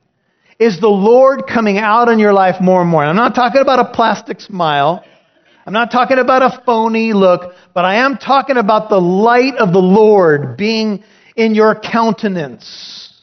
is 0.58 0.80
the 0.80 0.88
Lord 0.88 1.48
coming 1.54 1.78
out 1.78 2.08
in 2.08 2.18
your 2.18 2.32
life 2.32 2.62
more 2.62 2.80
and 2.80 2.90
more. 2.90 3.04
I'm 3.04 3.18
not 3.18 3.36
talking 3.36 3.60
about 3.60 3.80
a 3.80 3.92
plastic 3.92 4.40
smile. 4.40 5.04
I'm 5.66 5.74
not 5.74 5.92
talking 5.92 6.18
about 6.18 6.42
a 6.42 6.64
phony 6.66 7.12
look, 7.12 7.56
but 7.74 7.84
I 7.84 7.96
am 8.06 8.16
talking 8.16 8.56
about 8.56 8.88
the 8.88 9.02
light 9.02 9.56
of 9.58 9.74
the 9.74 9.80
Lord 9.80 10.56
being 10.56 11.04
in 11.36 11.56
your 11.56 11.76
countenance. 11.76 13.22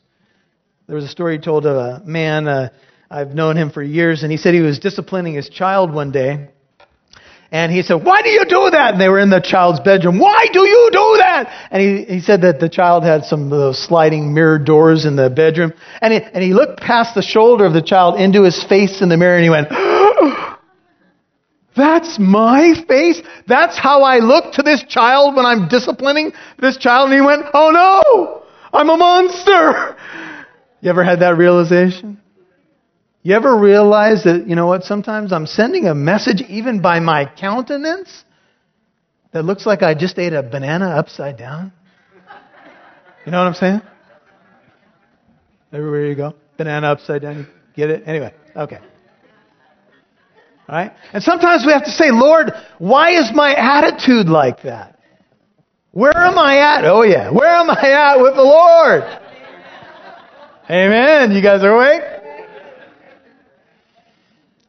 There 0.89 0.95
was 0.95 1.07
a 1.07 1.09
story 1.09 1.39
told 1.39 1.65
of 1.65 1.75
a 1.75 2.05
man, 2.05 2.49
uh, 2.49 2.69
I've 3.15 3.33
known 3.33 3.57
him 3.57 3.71
for 3.71 3.81
years, 3.81 4.25
and 4.25 4.33
he 4.33 4.37
said 4.37 4.55
he 4.55 4.61
was 4.61 4.81
disciplining 4.81 5.35
his 5.35 5.49
child 5.49 5.95
one 5.95 6.11
day. 6.11 6.49
And 7.53 7.71
he 7.71 7.83
said, 7.83 8.03
Why 8.03 8.23
do 8.23 8.29
you 8.29 8.45
do 8.45 8.71
that? 8.73 8.95
And 8.95 9.01
they 9.01 9.09
were 9.09 9.21
in 9.21 9.31
the 9.31 9.41
child's 9.41 9.79
bedroom. 9.79 10.19
Why 10.19 10.47
do 10.53 10.67
you 10.67 10.89
do 10.91 11.15
that? 11.19 11.69
And 11.71 11.81
he, 11.81 12.15
he 12.15 12.21
said 12.21 12.43
that 12.43 12.59
the 12.59 12.69
child 12.69 13.05
had 13.05 13.25
some 13.25 13.45
of 13.45 13.51
those 13.51 13.79
sliding 13.79 14.35
mirror 14.35 14.59
doors 14.59 15.05
in 15.05 15.15
the 15.15 15.31
bedroom. 15.31 15.73
And 16.01 16.13
he, 16.13 16.23
and 16.23 16.43
he 16.43 16.55
looked 16.55 16.81
past 16.81 17.15
the 17.15 17.23
shoulder 17.23 17.65
of 17.65 17.73
the 17.73 17.83
child 17.83 18.19
into 18.19 18.43
his 18.43 18.65
face 18.65 19.01
in 19.01 19.09
the 19.09 19.17
mirror 19.17 19.37
and 19.37 19.45
he 19.45 19.51
went, 19.51 19.69
That's 21.77 22.19
my 22.19 22.75
face? 22.89 23.23
That's 23.47 23.79
how 23.79 24.03
I 24.03 24.19
look 24.19 24.55
to 24.55 24.63
this 24.63 24.83
child 24.89 25.37
when 25.37 25.47
I'm 25.47 25.69
disciplining 25.69 26.33
this 26.59 26.79
child? 26.79 27.11
And 27.11 27.21
he 27.21 27.25
went, 27.25 27.45
Oh 27.55 27.71
no! 27.71 28.43
I'm 28.77 28.91
a 28.91 28.97
monster! 28.97 29.97
You 30.81 30.91
ever 30.91 31.03
had 31.03 31.21
that 31.21 31.39
realization? 31.39 32.21
You 33.25 33.35
ever 33.35 33.57
realize 33.57 34.25
that, 34.25 34.47
you 34.47 34.55
know 34.55 34.67
what, 34.67 34.85
sometimes 34.85 35.33
I'm 35.33 35.47
sending 35.47 35.87
a 35.87 35.95
message 35.95 36.43
even 36.43 36.83
by 36.83 37.01
my 37.01 37.25
countenance 37.25 38.23
that 39.33 39.47
looks 39.47 39.65
like 39.65 39.83
I 39.83 39.95
just 39.95 40.19
ate 40.19 40.35
a 40.35 40.43
banana 40.43 40.91
upside 40.91 41.39
down? 41.39 41.73
You 43.25 43.33
know 43.33 43.39
what 43.39 43.47
I'm 43.47 43.55
saying? 43.55 43.81
Everywhere 45.73 46.07
you 46.07 46.15
go, 46.15 46.35
banana 46.59 46.89
upside 46.89 47.23
down, 47.23 47.39
you 47.39 47.47
get 47.75 47.89
it? 47.89 48.03
Anyway, 48.07 48.35
okay. 48.55 48.79
All 50.69 50.77
right? 50.77 50.93
And 51.15 51.23
sometimes 51.23 51.65
we 51.65 51.73
have 51.73 51.85
to 51.87 51.91
say, 51.91 52.11
Lord, 52.11 52.53
why 52.77 53.19
is 53.19 53.31
my 53.35 53.55
attitude 53.55 54.29
like 54.29 54.65
that? 54.65 54.99
Where 55.93 56.15
am 56.15 56.39
I 56.39 56.59
at? 56.59 56.85
Oh, 56.85 57.03
yeah. 57.03 57.31
Where 57.31 57.57
am 57.57 57.71
I 57.71 57.91
at 57.91 58.21
with 58.21 58.35
the 58.35 58.43
Lord? 58.43 59.03
Amen. 60.69 61.33
You 61.33 61.43
guys 61.43 61.63
are 61.63 61.75
awake? 61.75 62.03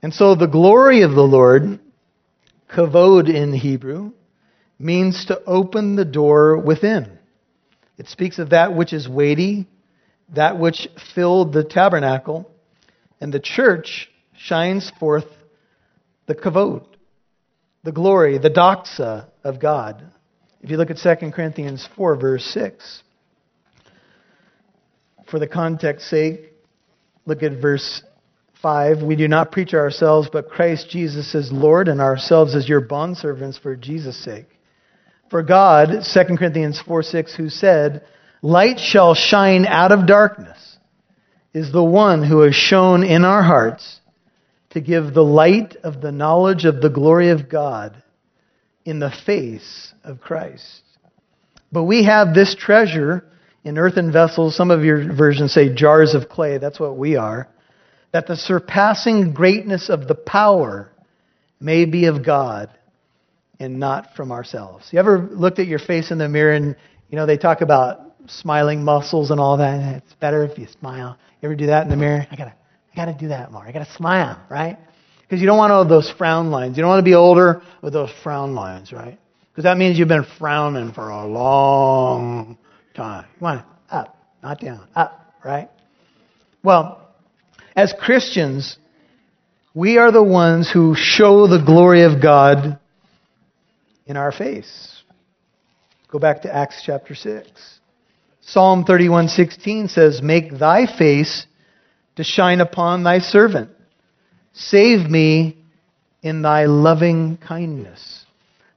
And 0.06 0.14
so 0.14 0.36
the 0.36 0.46
glory 0.46 1.02
of 1.02 1.16
the 1.16 1.24
Lord, 1.24 1.80
kavod 2.70 3.28
in 3.28 3.54
Hebrew, 3.54 4.12
means 4.78 5.26
to 5.26 5.44
open 5.46 5.96
the 5.96 6.06
door 6.06 6.58
within. 6.60 7.18
It 7.98 8.08
speaks 8.08 8.38
of 8.38 8.52
that 8.52 8.76
which 8.76 8.94
is 8.94 9.10
weighty, 9.10 9.66
that 10.36 10.60
which 10.60 10.88
filled 11.16 11.54
the 11.54 11.64
tabernacle, 11.64 12.48
and 13.20 13.34
the 13.34 13.40
church 13.40 14.08
shines 14.38 14.92
forth 15.00 15.26
the 16.28 16.36
kavod, 16.36 16.86
the 17.84 17.92
glory, 17.92 18.38
the 18.38 18.52
doxa 18.52 19.26
of 19.44 19.60
God. 19.60 20.04
If 20.62 20.70
you 20.70 20.78
look 20.78 20.92
at 20.92 20.98
2 20.98 21.32
Corinthians 21.32 21.90
4, 21.96 22.16
verse 22.16 22.46
6, 22.54 23.02
for 25.32 25.40
the 25.40 25.48
context 25.48 26.08
sake, 26.08 26.54
look 27.26 27.42
at 27.42 27.54
verse 27.54 28.04
5. 28.66 29.04
We 29.04 29.16
do 29.16 29.28
not 29.28 29.52
preach 29.52 29.76
ourselves, 29.76 30.28
but 30.34 30.50
Christ 30.50 30.90
Jesus 30.90 31.36
as 31.36 31.52
Lord, 31.52 31.88
and 31.88 32.02
ourselves 32.02 32.56
as 32.56 32.68
your 32.68 32.82
bondservants 32.82 33.60
for 33.62 33.76
Jesus' 33.76 34.18
sake. 34.18 34.48
For 35.30 35.44
God, 35.44 36.04
2 36.12 36.36
Corinthians 36.36 36.82
4 36.82 37.04
6, 37.04 37.36
who 37.36 37.50
said, 37.50 38.04
Light 38.42 38.80
shall 38.80 39.14
shine 39.14 39.68
out 39.68 39.92
of 39.92 40.08
darkness, 40.08 40.78
is 41.54 41.72
the 41.72 41.84
one 41.84 42.24
who 42.24 42.40
has 42.40 42.56
shone 42.56 43.04
in 43.04 43.24
our 43.24 43.44
hearts 43.44 44.00
to 44.72 44.82
give 44.82 45.14
the 45.14 45.24
light 45.24 45.76
of 45.84 46.02
the 46.02 46.12
knowledge 46.12 46.66
of 46.66 46.82
the 46.82 46.90
glory 46.90 47.30
of 47.30 47.48
God 47.48 48.02
in 48.84 48.98
the 48.98 49.14
face 49.28 49.94
of 50.04 50.22
Christ. 50.22 50.82
But 51.72 51.84
we 51.84 52.06
have 52.06 52.34
this 52.34 52.56
treasure 52.56 53.26
in 53.64 53.78
earthen 53.78 54.12
vessels. 54.12 54.56
Some 54.56 54.72
of 54.72 54.84
your 54.84 55.14
versions 55.14 55.54
say 55.54 55.72
jars 55.72 56.16
of 56.16 56.30
clay. 56.30 56.58
That's 56.58 56.80
what 56.80 56.98
we 56.98 57.16
are. 57.16 57.48
That 58.16 58.28
the 58.28 58.38
surpassing 58.38 59.34
greatness 59.34 59.90
of 59.90 60.08
the 60.08 60.16
power 60.16 60.90
may 61.60 61.84
be 61.84 62.06
of 62.06 62.24
God 62.24 62.70
and 63.60 63.78
not 63.78 64.16
from 64.16 64.32
ourselves. 64.32 64.88
You 64.94 65.00
ever 65.00 65.28
looked 65.34 65.60
at 65.60 65.68
your 65.68 65.80
face 65.80 66.12
in 66.12 66.18
the 66.18 66.30
mirror 66.30 66.54
and, 66.54 66.78
you 67.10 67.18
know, 67.18 67.26
they 67.26 67.36
talk 67.36 67.60
about 67.60 68.14
smiling 68.28 68.86
muscles 68.86 69.32
and 69.32 69.40
all 69.42 69.58
that. 69.58 69.98
It's 69.98 70.14
better 70.14 70.46
if 70.46 70.58
you 70.58 70.66
smile. 70.80 71.18
You 71.42 71.50
ever 71.50 71.58
do 71.58 71.66
that 71.66 71.84
in 71.84 71.90
the 71.90 71.98
mirror? 71.98 72.26
I 72.32 72.38
gotta, 72.38 72.54
I 72.94 72.96
gotta 72.96 73.18
do 73.20 73.28
that 73.28 73.52
more. 73.52 73.68
I 73.68 73.74
gotta 73.74 73.92
smile, 73.98 74.42
right? 74.50 74.78
Because 75.24 75.42
you 75.42 75.46
don't 75.46 75.58
want 75.58 75.74
all 75.74 75.86
those 75.86 76.10
frown 76.10 76.52
lines. 76.52 76.78
You 76.78 76.84
don't 76.84 76.92
want 76.92 77.00
to 77.00 77.10
be 77.12 77.16
older 77.16 77.64
with 77.82 77.92
those 77.92 78.12
frown 78.24 78.56
lines, 78.56 78.94
right? 78.94 79.20
Because 79.52 79.66
that 79.66 79.76
means 79.76 80.00
you've 80.00 80.08
been 80.08 80.26
frowning 80.40 80.94
for 80.94 81.10
a 81.10 81.28
long 81.28 82.58
time. 82.94 83.26
You 83.42 83.44
want 83.44 83.60
to 83.60 83.94
up, 83.94 84.18
not 84.42 84.62
down, 84.62 84.88
up, 84.96 85.34
right? 85.44 85.70
Well, 86.64 87.05
as 87.76 87.94
Christians, 88.00 88.78
we 89.74 89.98
are 89.98 90.12
the 90.12 90.24
ones 90.24 90.70
who 90.72 90.96
show 90.96 91.48
the 91.48 91.64
glory 91.64 92.04
of 92.04 92.22
God 92.22 92.80
in 94.06 94.16
our 94.16 94.32
face. 94.32 95.04
Go 96.10 96.20
back 96.20 96.44
to 96.44 96.56
Acts 96.56 96.82
chapter 96.86 97.14
6. 97.14 97.80
Psalm 98.42 98.86
31:16 98.86 99.90
says, 99.90 100.22
"Make 100.22 100.58
thy 100.58 100.86
face 100.86 101.46
to 102.16 102.24
shine 102.24 102.62
upon 102.62 103.04
thy 103.04 103.20
servant. 103.20 103.70
Save 104.54 105.10
me 105.10 105.58
in 106.22 106.42
thy 106.42 106.66
loving 106.66 107.38
kindness." 107.38 108.26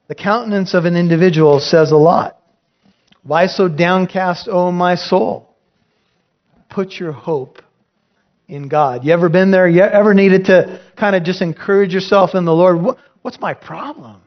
The 0.08 0.14
countenance 0.14 0.74
of 0.74 0.86
an 0.86 0.96
individual 0.96 1.60
says 1.60 1.92
a 1.92 1.96
lot. 1.96 2.40
Why 3.22 3.46
so 3.46 3.68
downcast, 3.68 4.48
O 4.48 4.72
my 4.72 4.94
soul? 4.94 5.54
Put 6.70 6.98
your 6.98 7.12
hope 7.12 7.62
in 8.48 8.68
God. 8.68 9.04
You 9.04 9.12
ever 9.12 9.28
been 9.28 9.50
there? 9.50 9.68
You 9.68 9.82
ever 9.82 10.14
needed 10.14 10.46
to 10.46 10.80
kind 10.96 11.14
of 11.14 11.22
just 11.22 11.42
encourage 11.42 11.92
yourself 11.92 12.34
in 12.34 12.44
the 12.44 12.54
Lord? 12.54 12.96
What's 13.22 13.40
my 13.40 13.54
problem? 13.54 14.22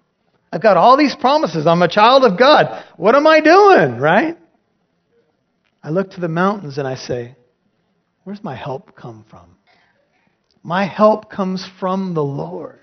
I've 0.54 0.62
got 0.62 0.78
all 0.78 0.98
these 0.98 1.16
promises. 1.16 1.66
I'm 1.66 1.82
a 1.82 1.88
child 1.88 2.24
of 2.24 2.38
God. 2.38 2.84
What 2.98 3.16
am 3.16 3.26
I 3.26 3.40
doing, 3.40 3.98
right? 4.00 4.38
I 5.84 5.90
look 5.90 6.12
to 6.12 6.22
the 6.22 6.28
mountains 6.28 6.78
and 6.78 6.88
I 6.88 6.96
say, 6.96 7.36
Where's 8.24 8.44
my 8.44 8.56
help 8.56 8.96
come 8.96 9.26
from? 9.30 9.58
My 10.62 10.86
help 10.86 11.32
comes 11.32 11.68
from 11.80 12.14
the 12.14 12.24
Lord, 12.24 12.80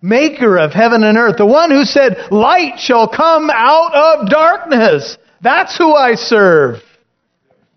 maker 0.00 0.56
of 0.56 0.72
heaven 0.72 1.02
and 1.02 1.18
earth, 1.18 1.36
the 1.38 1.46
one 1.46 1.72
who 1.72 1.84
said, 1.84 2.16
Light 2.30 2.78
shall 2.78 3.08
come 3.08 3.50
out 3.52 3.92
of 3.94 4.30
darkness. 4.30 5.18
That's 5.40 5.76
who 5.76 5.92
I 5.94 6.14
serve. 6.14 6.76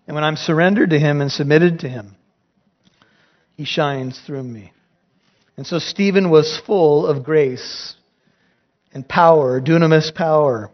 And 0.06 0.14
when 0.14 0.22
I'm 0.22 0.36
surrendered 0.36 0.90
to 0.90 0.98
him 1.00 1.20
and 1.20 1.32
submitted 1.32 1.80
to 1.80 1.88
him, 1.88 2.15
he 3.56 3.64
shines 3.64 4.20
through 4.26 4.42
me. 4.42 4.72
And 5.56 5.66
so 5.66 5.78
Stephen 5.78 6.30
was 6.30 6.60
full 6.66 7.06
of 7.06 7.24
grace 7.24 7.94
and 8.92 9.08
power, 9.08 9.60
dunamis 9.60 10.14
power. 10.14 10.70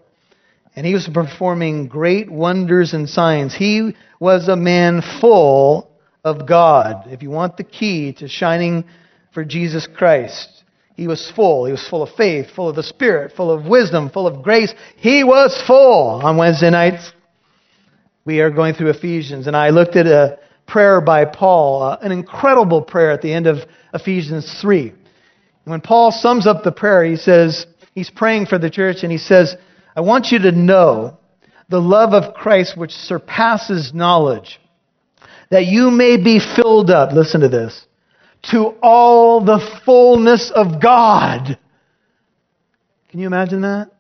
And 0.75 0.87
he 0.87 0.95
was 0.95 1.09
performing 1.13 1.87
great 1.87 2.31
wonders 2.31 2.95
and 2.95 3.09
signs. 3.09 3.55
He 3.55 3.95
was 4.19 4.49
a 4.49 4.57
man 4.57 5.03
full 5.21 5.91
of 6.25 6.47
God. 6.49 7.05
If 7.07 7.23
you 7.23 7.31
want 7.31 7.57
the 7.57 7.65
key 7.65 8.13
to 8.15 8.29
shining 8.29 8.85
for 9.33 9.45
Jesus 9.45 9.87
Christ, 9.87 10.65
he 10.95 11.07
was 11.07 11.31
full. 11.35 11.67
He 11.67 11.73
was 11.73 11.87
full 11.89 12.03
of 12.03 12.11
faith, 12.17 12.51
full 12.55 12.69
of 12.69 12.77
the 12.77 12.83
Spirit, 12.83 13.33
full 13.37 13.51
of 13.51 13.67
wisdom, 13.67 14.11
full 14.11 14.27
of 14.27 14.43
grace. 14.43 14.75
He 14.97 15.25
was 15.25 15.61
full. 15.67 16.21
On 16.25 16.37
Wednesday 16.37 16.71
nights, 16.71 17.13
we 18.25 18.41
are 18.41 18.51
going 18.51 18.75
through 18.75 18.91
Ephesians, 18.91 19.47
and 19.47 19.57
I 19.57 19.71
looked 19.71 19.97
at 19.97 20.07
a 20.07 20.39
prayer 20.73 21.03
by 21.03 21.27
Paul, 21.27 21.83
uh, 21.83 21.99
an 22.01 22.13
incredible 22.13 22.81
prayer 22.81 23.11
at 23.11 23.21
the 23.21 23.33
end 23.33 23.47
of 23.47 23.59
Ephesians 23.93 24.59
3. 24.63 24.95
When 25.65 25.83
Paul 25.83 26.11
sums 26.11 26.47
up 26.47 26.65
the 26.65 26.73
prayer, 26.73 27.05
he 27.05 27.17
says, 27.17 27.67
he's 27.95 28.09
praying 28.09 28.47
for 28.47 28.59
the 28.59 28.71
church, 28.71 29.03
and 29.03 29.13
he 29.13 29.19
says, 29.19 29.55
I 29.95 30.01
want 30.01 30.29
you 30.33 30.39
to 30.39 30.53
know 30.53 31.19
the 31.69 31.79
love 31.79 32.15
of 32.15 32.33
Christ 32.33 32.77
which 32.77 32.93
surpasses 32.93 33.93
knowledge, 33.93 34.59
that 35.51 35.67
you 35.67 35.91
may 35.91 36.17
be 36.17 36.41
filled 36.41 36.91
up, 36.91 37.13
listen 37.13 37.43
to 37.43 37.51
this, 37.51 37.87
to 38.51 38.75
all 38.83 39.45
the 39.45 39.61
fullness 39.85 40.51
of 40.55 40.81
God. 40.81 41.59
Can 43.11 43.21
you 43.21 43.27
imagine 43.27 43.61
that? 43.61 43.91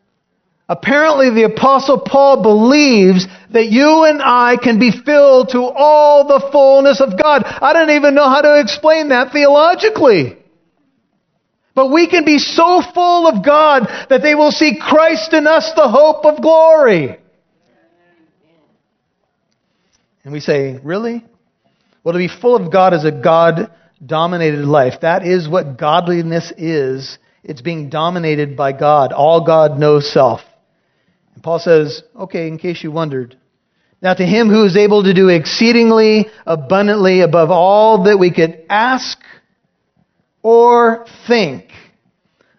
Apparently, 0.72 1.28
the 1.28 1.52
Apostle 1.52 2.00
Paul 2.00 2.42
believes 2.42 3.26
that 3.52 3.66
you 3.66 4.04
and 4.04 4.22
I 4.22 4.56
can 4.56 4.78
be 4.78 4.90
filled 4.90 5.50
to 5.50 5.60
all 5.60 6.26
the 6.26 6.48
fullness 6.50 6.98
of 6.98 7.20
God. 7.22 7.42
I 7.44 7.74
don't 7.74 7.90
even 7.90 8.14
know 8.14 8.26
how 8.26 8.40
to 8.40 8.58
explain 8.58 9.10
that 9.10 9.34
theologically. 9.34 10.38
But 11.74 11.92
we 11.92 12.08
can 12.08 12.24
be 12.24 12.38
so 12.38 12.80
full 12.94 13.28
of 13.28 13.44
God 13.44 13.82
that 14.08 14.22
they 14.22 14.34
will 14.34 14.50
see 14.50 14.80
Christ 14.80 15.34
in 15.34 15.46
us, 15.46 15.70
the 15.76 15.90
hope 15.90 16.24
of 16.24 16.40
glory. 16.40 17.18
And 20.24 20.32
we 20.32 20.40
say, 20.40 20.80
Really? 20.82 21.22
Well, 22.02 22.14
to 22.14 22.18
be 22.18 22.28
full 22.28 22.56
of 22.56 22.72
God 22.72 22.94
is 22.94 23.04
a 23.04 23.12
God 23.12 23.70
dominated 24.04 24.64
life. 24.64 25.02
That 25.02 25.26
is 25.26 25.46
what 25.46 25.76
godliness 25.76 26.50
is. 26.56 27.18
It's 27.44 27.60
being 27.60 27.90
dominated 27.90 28.56
by 28.56 28.72
God. 28.72 29.12
All 29.12 29.44
God 29.44 29.78
no 29.78 30.00
self. 30.00 30.40
And 31.34 31.42
Paul 31.42 31.58
says, 31.58 32.02
okay, 32.18 32.48
in 32.48 32.58
case 32.58 32.82
you 32.82 32.90
wondered. 32.90 33.36
Now 34.00 34.14
to 34.14 34.24
him 34.24 34.48
who 34.48 34.64
is 34.64 34.76
able 34.76 35.04
to 35.04 35.14
do 35.14 35.28
exceedingly 35.28 36.26
abundantly 36.44 37.20
above 37.20 37.50
all 37.50 38.04
that 38.04 38.18
we 38.18 38.32
could 38.32 38.64
ask 38.68 39.18
or 40.42 41.06
think, 41.28 41.66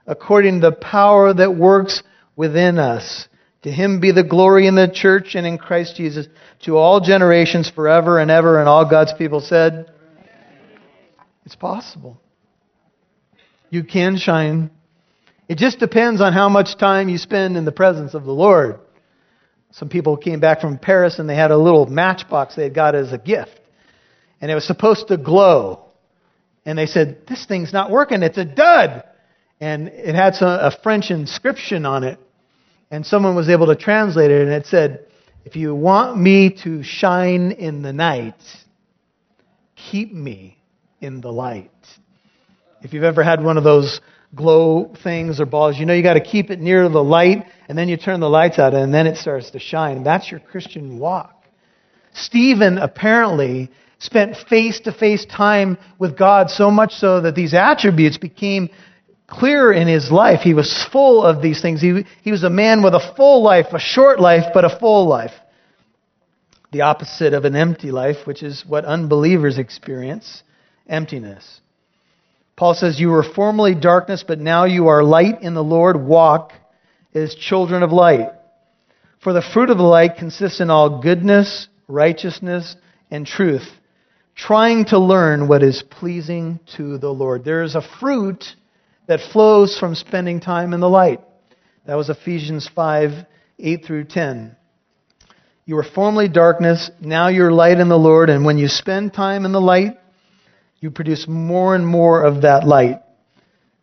according 0.07 0.61
to 0.61 0.69
the 0.69 0.75
power 0.75 1.33
that 1.33 1.55
works 1.55 2.01
within 2.35 2.79
us. 2.79 3.27
To 3.63 3.71
him 3.71 3.99
be 3.99 4.11
the 4.11 4.23
glory 4.23 4.67
in 4.67 4.75
the 4.75 4.91
church 4.93 5.35
and 5.35 5.47
in 5.47 5.57
Christ 5.57 5.95
Jesus 5.95 6.27
to 6.63 6.77
all 6.77 6.99
generations 6.99 7.69
forever 7.69 8.19
and 8.19 8.29
ever. 8.29 8.59
And 8.59 8.67
all 8.67 8.89
God's 8.89 9.13
people 9.13 9.39
said, 9.39 9.91
it's 11.45 11.55
possible. 11.55 12.19
You 13.69 13.83
can 13.83 14.17
shine. 14.17 14.71
It 15.47 15.57
just 15.57 15.79
depends 15.79 16.21
on 16.21 16.33
how 16.33 16.49
much 16.49 16.77
time 16.77 17.09
you 17.09 17.17
spend 17.17 17.57
in 17.57 17.65
the 17.65 17.71
presence 17.71 18.13
of 18.13 18.23
the 18.23 18.31
Lord. 18.31 18.79
Some 19.71 19.89
people 19.89 20.17
came 20.17 20.39
back 20.39 20.61
from 20.61 20.77
Paris 20.77 21.19
and 21.19 21.27
they 21.27 21.35
had 21.35 21.51
a 21.51 21.57
little 21.57 21.85
matchbox 21.85 22.55
they 22.55 22.63
had 22.63 22.75
got 22.75 22.95
as 22.95 23.11
a 23.11 23.17
gift. 23.17 23.59
And 24.39 24.51
it 24.51 24.55
was 24.55 24.65
supposed 24.65 25.07
to 25.07 25.17
glow. 25.17 25.85
And 26.65 26.77
they 26.77 26.85
said, 26.85 27.25
This 27.27 27.45
thing's 27.45 27.73
not 27.73 27.91
working. 27.91 28.23
It's 28.23 28.37
a 28.37 28.45
dud. 28.45 29.03
And 29.59 29.87
it 29.87 30.15
had 30.15 30.35
some, 30.35 30.49
a 30.49 30.71
French 30.83 31.11
inscription 31.11 31.85
on 31.85 32.03
it. 32.03 32.19
And 32.91 33.05
someone 33.05 33.35
was 33.35 33.49
able 33.49 33.67
to 33.67 33.75
translate 33.75 34.31
it. 34.31 34.41
And 34.41 34.51
it 34.51 34.67
said, 34.67 35.07
If 35.43 35.55
you 35.55 35.73
want 35.73 36.17
me 36.17 36.55
to 36.63 36.83
shine 36.83 37.51
in 37.51 37.81
the 37.81 37.93
night, 37.93 38.35
keep 39.75 40.13
me 40.13 40.57
in 41.01 41.21
the 41.21 41.31
light. 41.31 41.71
If 42.83 42.91
you've 42.91 43.03
ever 43.05 43.23
had 43.23 43.41
one 43.41 43.57
of 43.57 43.63
those 43.63 44.01
glow 44.35 44.93
things 45.03 45.39
or 45.39 45.45
balls, 45.45 45.79
you 45.79 45.85
know 45.85 45.93
you 45.93 46.03
got 46.03 46.15
to 46.15 46.21
keep 46.21 46.51
it 46.51 46.59
near 46.59 46.89
the 46.89 47.03
light, 47.03 47.45
and 47.69 47.77
then 47.77 47.87
you 47.87 47.95
turn 47.95 48.19
the 48.19 48.29
lights 48.29 48.59
out, 48.59 48.73
and 48.73 48.93
then 48.93 49.07
it 49.07 49.15
starts 49.15 49.51
to 49.51 49.59
shine. 49.59 50.03
That's 50.03 50.29
your 50.29 50.41
Christian 50.41 50.99
walk. 50.99 51.45
Stephen 52.13 52.77
apparently 52.77 53.71
spent 53.99 54.35
face 54.35 54.81
to 54.81 54.91
face 54.91 55.25
time 55.25 55.77
with 55.97 56.17
God 56.17 56.49
so 56.49 56.69
much 56.69 56.91
so 56.95 57.21
that 57.21 57.35
these 57.35 57.53
attributes 57.53 58.17
became 58.17 58.69
clear 59.27 59.71
in 59.71 59.87
his 59.87 60.11
life. 60.11 60.41
He 60.41 60.53
was 60.53 60.85
full 60.91 61.23
of 61.23 61.41
these 61.41 61.61
things. 61.61 61.79
He, 61.79 62.05
he 62.21 62.31
was 62.31 62.43
a 62.43 62.49
man 62.49 62.83
with 62.83 62.93
a 62.93 63.13
full 63.15 63.41
life, 63.41 63.67
a 63.71 63.79
short 63.79 64.19
life, 64.19 64.51
but 64.53 64.65
a 64.65 64.77
full 64.77 65.07
life. 65.07 65.31
The 66.73 66.81
opposite 66.81 67.33
of 67.33 67.45
an 67.45 67.55
empty 67.55 67.91
life, 67.91 68.27
which 68.27 68.43
is 68.43 68.65
what 68.67 68.83
unbelievers 68.83 69.57
experience 69.57 70.43
emptiness. 70.85 71.61
Paul 72.55 72.73
says, 72.75 72.99
You 72.99 73.09
were 73.09 73.23
formerly 73.23 73.75
darkness, 73.75 74.23
but 74.27 74.39
now 74.39 74.65
you 74.65 74.87
are 74.87 75.03
light 75.03 75.41
in 75.41 75.53
the 75.53 75.63
Lord. 75.63 75.97
Walk 75.97 76.53
as 77.13 77.35
children 77.35 77.83
of 77.83 77.91
light. 77.91 78.29
For 79.23 79.33
the 79.33 79.41
fruit 79.41 79.69
of 79.69 79.77
the 79.77 79.83
light 79.83 80.17
consists 80.17 80.59
in 80.59 80.69
all 80.69 81.01
goodness, 81.01 81.67
righteousness, 81.87 82.75
and 83.09 83.25
truth, 83.25 83.67
trying 84.35 84.85
to 84.85 84.99
learn 84.99 85.47
what 85.47 85.63
is 85.63 85.83
pleasing 85.83 86.59
to 86.77 86.97
the 86.97 87.09
Lord. 87.09 87.45
There 87.45 87.63
is 87.63 87.75
a 87.75 87.87
fruit 87.99 88.43
that 89.07 89.31
flows 89.31 89.77
from 89.77 89.95
spending 89.95 90.39
time 90.39 90.73
in 90.73 90.79
the 90.79 90.89
light. 90.89 91.21
That 91.85 91.95
was 91.95 92.09
Ephesians 92.09 92.69
5 92.73 93.25
8 93.59 93.85
through 93.85 94.05
10. 94.05 94.55
You 95.65 95.75
were 95.75 95.83
formerly 95.83 96.27
darkness, 96.27 96.91
now 96.99 97.29
you're 97.29 97.51
light 97.51 97.79
in 97.79 97.87
the 97.87 97.97
Lord, 97.97 98.29
and 98.29 98.43
when 98.43 98.57
you 98.57 98.67
spend 98.67 99.13
time 99.13 99.45
in 99.45 99.53
the 99.53 99.61
light, 99.61 99.97
you 100.83 100.91
produce 100.91 101.25
more 101.29 101.75
and 101.75 101.87
more 101.87 102.23
of 102.23 102.41
that 102.41 102.67
light. 102.67 103.01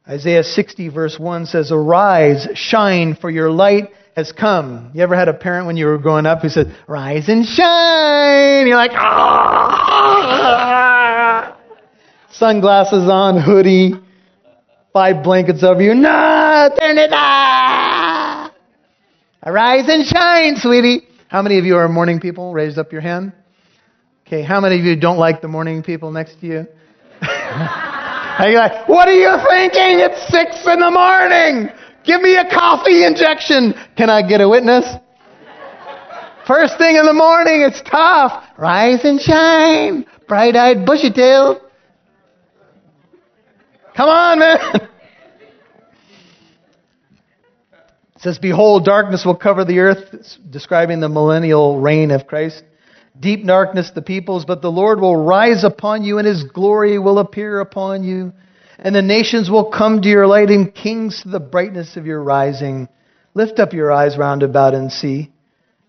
Isaiah 0.06 0.44
60, 0.44 0.90
verse 0.90 1.18
1 1.18 1.46
says, 1.46 1.72
Arise, 1.72 2.46
shine, 2.52 3.16
for 3.18 3.30
your 3.30 3.50
light 3.50 3.84
has 4.14 4.32
come. 4.32 4.90
You 4.92 5.02
ever 5.02 5.16
had 5.16 5.28
a 5.28 5.32
parent 5.32 5.66
when 5.66 5.78
you 5.78 5.86
were 5.86 5.96
growing 5.96 6.26
up 6.26 6.42
who 6.42 6.50
said, 6.50 6.76
Rise 6.86 7.30
and 7.30 7.46
shine? 7.46 8.66
You're 8.66 8.76
like, 8.76 8.90
ah! 8.92 9.96
Sunglasses 12.32 13.08
on, 13.08 13.40
hoodie, 13.40 13.94
five 14.92 15.24
blankets 15.24 15.62
over 15.62 15.80
you. 15.80 15.94
No, 15.94 16.68
turn 16.78 16.98
it 16.98 17.12
off. 17.14 18.52
Arise 19.42 19.88
and 19.88 20.04
shine, 20.04 20.56
sweetie. 20.56 21.08
How 21.28 21.40
many 21.40 21.58
of 21.58 21.64
you 21.64 21.76
are 21.76 21.88
morning 21.88 22.20
people? 22.20 22.52
Raise 22.52 22.76
up 22.76 22.92
your 22.92 23.00
hand. 23.00 23.32
Okay, 24.26 24.42
how 24.42 24.60
many 24.60 24.78
of 24.78 24.84
you 24.84 24.96
don't 24.96 25.16
like 25.16 25.40
the 25.40 25.48
morning 25.48 25.82
people 25.82 26.12
next 26.12 26.40
to 26.40 26.46
you? 26.46 26.66
And 27.50 28.52
you're 28.52 28.60
like, 28.60 28.88
what 28.88 29.08
are 29.08 29.12
you 29.12 29.36
thinking? 29.48 30.00
It's 30.00 30.28
six 30.28 30.66
in 30.66 30.80
the 30.80 30.90
morning. 30.90 31.68
Give 32.04 32.20
me 32.22 32.36
a 32.36 32.48
coffee 32.48 33.04
injection. 33.04 33.74
Can 33.96 34.08
I 34.08 34.26
get 34.26 34.40
a 34.40 34.48
witness? 34.48 34.86
First 36.46 36.78
thing 36.78 36.96
in 36.96 37.06
the 37.06 37.12
morning, 37.12 37.62
it's 37.62 37.82
tough. 37.82 38.44
Rise 38.58 39.04
and 39.04 39.20
shine, 39.20 40.06
bright 40.26 40.56
eyed, 40.56 40.86
bushy 40.86 41.10
tailed. 41.10 41.60
Come 43.96 44.08
on, 44.08 44.38
man. 44.38 44.58
It 48.16 48.24
says, 48.24 48.38
Behold, 48.38 48.84
darkness 48.84 49.24
will 49.24 49.36
cover 49.36 49.64
the 49.64 49.78
earth, 49.78 50.38
describing 50.50 51.00
the 51.00 51.08
millennial 51.08 51.80
reign 51.80 52.10
of 52.10 52.26
Christ. 52.26 52.62
Deep 53.18 53.44
darkness 53.46 53.90
the 53.94 54.02
peoples, 54.02 54.44
but 54.44 54.62
the 54.62 54.70
Lord 54.70 55.00
will 55.00 55.16
rise 55.16 55.64
upon 55.64 56.04
you, 56.04 56.18
and 56.18 56.26
his 56.26 56.44
glory 56.44 56.98
will 56.98 57.18
appear 57.18 57.60
upon 57.60 58.04
you. 58.04 58.32
And 58.78 58.94
the 58.94 59.02
nations 59.02 59.50
will 59.50 59.70
come 59.70 60.00
to 60.00 60.08
your 60.08 60.26
light, 60.26 60.48
and 60.48 60.74
kings 60.74 61.22
to 61.22 61.28
the 61.28 61.40
brightness 61.40 61.96
of 61.96 62.06
your 62.06 62.22
rising. 62.22 62.88
Lift 63.34 63.58
up 63.58 63.72
your 63.72 63.92
eyes 63.92 64.16
round 64.16 64.42
about 64.42 64.74
and 64.74 64.90
see. 64.90 65.30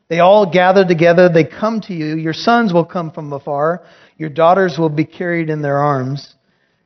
They 0.10 0.20
all 0.20 0.52
gather 0.52 0.86
together, 0.86 1.30
they 1.30 1.46
come 1.46 1.80
to 1.82 1.94
you. 1.94 2.18
Your 2.18 2.34
sons 2.34 2.74
will 2.74 2.84
come 2.84 3.12
from 3.12 3.32
afar, 3.32 3.84
your 4.18 4.30
daughters 4.30 4.78
will 4.78 4.90
be 4.90 5.06
carried 5.06 5.50
in 5.50 5.62
their 5.62 5.78
arms. 5.78 6.36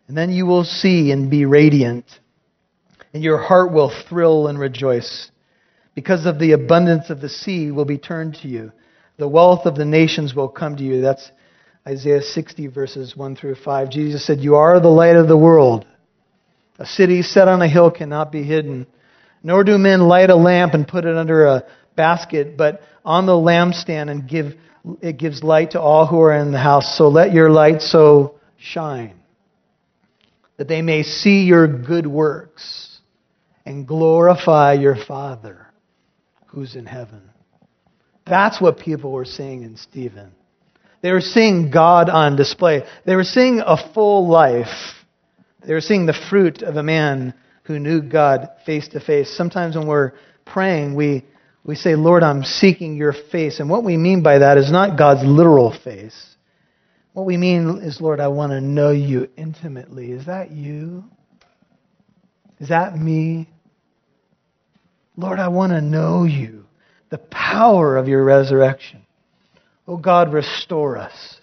And 0.07 0.15
then 0.15 0.31
you 0.31 0.45
will 0.45 0.63
see 0.63 1.12
and 1.12 1.31
be 1.31 1.45
radiant, 1.45 2.05
and 3.13 3.23
your 3.23 3.39
heart 3.39 3.73
will 3.73 3.91
thrill 4.07 4.47
and 4.47 4.59
rejoice. 4.59 5.31
Because 5.95 6.27
of 6.27 6.38
the 6.38 6.51
abundance 6.51 7.09
of 7.09 7.21
the 7.21 7.29
sea 7.29 7.71
will 7.71 7.86
be 7.86 7.97
turned 7.97 8.36
to 8.43 8.47
you. 8.47 8.71
The 9.17 9.28
wealth 9.28 9.65
of 9.65 9.75
the 9.75 9.86
nations 9.86 10.34
will 10.34 10.49
come 10.49 10.75
to 10.78 10.84
you. 10.84 11.01
That's 11.01 11.32
Isaiah 11.88 12.21
60, 12.21 12.67
verses 12.67 13.15
1 13.15 13.36
through 13.36 13.56
5. 13.56 13.89
Jesus 13.89 14.25
said, 14.25 14.39
You 14.39 14.56
are 14.56 14.80
the 14.80 14.89
light 14.89 15.15
of 15.15 15.28
the 15.28 15.38
world. 15.38 15.86
A 16.80 16.86
city 16.86 17.21
set 17.21 17.47
on 17.47 17.62
a 17.62 17.67
hill 17.67 17.91
cannot 17.91 18.32
be 18.32 18.43
hidden. 18.43 18.88
Nor 19.43 19.63
do 19.63 19.78
men 19.78 20.01
light 20.01 20.30
a 20.30 20.36
lamp 20.36 20.73
and 20.73 20.88
put 20.88 21.06
it 21.06 21.15
under 21.15 21.45
a 21.45 21.63
basket, 21.95 22.58
but 22.58 22.82
on 23.06 23.25
the 23.25 23.34
lampstand 23.34 24.10
and 24.10 24.28
give 24.28 24.56
it 25.01 25.17
gives 25.17 25.43
light 25.43 25.71
to 25.71 25.82
all 25.82 26.06
who 26.06 26.19
are 26.21 26.38
in 26.38 26.51
the 26.51 26.60
house. 26.60 26.97
So 26.97 27.08
let 27.08 27.34
your 27.34 27.49
light 27.49 27.82
so 27.82 28.36
shine 28.58 29.19
that 30.58 30.67
they 30.67 30.82
may 30.82 31.04
see 31.04 31.43
your 31.43 31.67
good 31.67 32.08
works 32.08 32.99
and 33.65 33.88
glorify 33.88 34.73
your 34.73 34.95
Father 34.95 35.67
who's 36.47 36.75
in 36.75 36.86
heaven. 36.86 37.30
That's 38.25 38.59
what 38.59 38.79
people 38.79 39.11
were 39.11 39.25
seeing 39.25 39.63
in 39.63 39.77
Stephen. 39.77 40.31
They 41.01 41.11
were 41.11 41.21
seeing 41.21 41.69
God 41.69 42.09
on 42.09 42.35
display. 42.35 42.83
They 43.05 43.15
were 43.15 43.23
seeing 43.23 43.59
a 43.59 43.77
full 43.93 44.27
life. 44.27 44.95
They 45.65 45.73
were 45.73 45.81
seeing 45.81 46.07
the 46.07 46.19
fruit 46.29 46.63
of 46.63 46.75
a 46.75 46.83
man 46.83 47.35
who 47.63 47.79
knew 47.79 48.01
God 48.01 48.49
face 48.65 48.88
to 48.89 48.99
face. 48.99 49.35
Sometimes 49.35 49.75
when 49.75 49.88
we're 49.88 50.13
praying, 50.45 50.95
we, 50.95 51.23
we 51.63 51.75
say, 51.75 51.95
Lord, 51.95 52.23
I'm 52.23 52.43
seeking 52.43 52.95
your 52.95 53.13
face. 53.31 53.59
And 53.59 53.69
what 53.69 53.83
we 53.83 53.97
mean 53.97 54.23
by 54.23 54.39
that 54.39 54.57
is 54.57 54.71
not 54.71 54.97
God's 54.97 55.23
literal 55.23 55.75
face. 55.83 56.35
What 57.13 57.25
we 57.27 57.38
mean 57.38 57.81
is, 57.83 58.01
Lord, 58.01 58.19
I 58.19 58.27
want 58.29 58.51
to 58.51 58.61
know 58.61 58.89
you 58.91 59.29
intimately. 59.38 60.11
Is 60.11 60.25
that 60.25 60.51
you? 60.51 61.03
Is 62.59 62.69
that 62.69 62.95
me? 62.95 63.47
Lord, 65.15 65.39
I 65.39 65.47
want 65.49 65.71
to 65.71 65.81
know 65.81 66.23
you 66.23 66.64
the 67.15 67.21
power 67.30 67.95
of 67.95 68.10
your 68.10 68.25
resurrection. 68.25 69.01
Oh 69.88 69.95
God, 69.95 70.34
restore 70.34 70.97
us. 70.97 71.38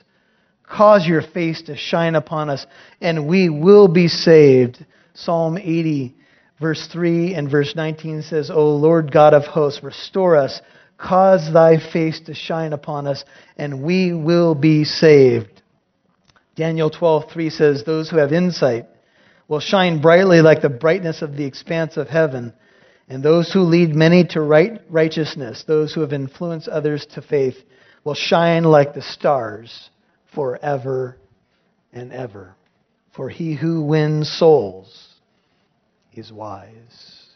Cause 0.64 1.06
your 1.06 1.22
face 1.22 1.62
to 1.62 1.76
shine 1.78 2.14
upon 2.14 2.50
us, 2.50 2.66
and 3.00 3.26
we 3.26 3.48
will 3.48 3.88
be 3.88 4.06
saved. 4.06 4.84
Psalm 5.14 5.56
80, 5.56 6.14
verse 6.60 6.86
3 6.92 7.34
and 7.34 7.50
verse 7.50 7.74
19 7.74 8.20
says, 8.20 8.50
O 8.50 8.76
Lord 8.76 9.10
God 9.10 9.32
of 9.32 9.44
hosts, 9.44 9.82
restore 9.82 10.36
us. 10.36 10.60
Cause 10.98 11.50
thy 11.50 11.78
face 11.78 12.20
to 12.26 12.34
shine 12.34 12.74
upon 12.74 13.06
us, 13.06 13.24
and 13.56 13.82
we 13.82 14.12
will 14.12 14.54
be 14.54 14.84
saved. 14.84 15.62
Daniel 16.54 16.90
12:3 16.90 17.50
says, 17.50 17.84
Those 17.84 18.10
who 18.10 18.18
have 18.18 18.34
insight 18.34 18.84
will 19.48 19.60
shine 19.60 20.02
brightly 20.02 20.42
like 20.42 20.60
the 20.60 20.68
brightness 20.68 21.22
of 21.22 21.38
the 21.38 21.46
expanse 21.46 21.96
of 21.96 22.08
heaven. 22.08 22.52
And 23.12 23.22
those 23.22 23.52
who 23.52 23.60
lead 23.60 23.94
many 23.94 24.24
to 24.28 24.40
right 24.40 24.80
righteousness, 24.88 25.64
those 25.66 25.92
who 25.92 26.00
have 26.00 26.14
influenced 26.14 26.66
others 26.66 27.04
to 27.12 27.20
faith, 27.20 27.56
will 28.04 28.14
shine 28.14 28.64
like 28.64 28.94
the 28.94 29.02
stars 29.02 29.90
forever 30.34 31.18
and 31.92 32.10
ever. 32.10 32.54
For 33.14 33.28
he 33.28 33.54
who 33.54 33.84
wins 33.84 34.32
souls 34.32 35.10
is 36.14 36.32
wise. 36.32 37.26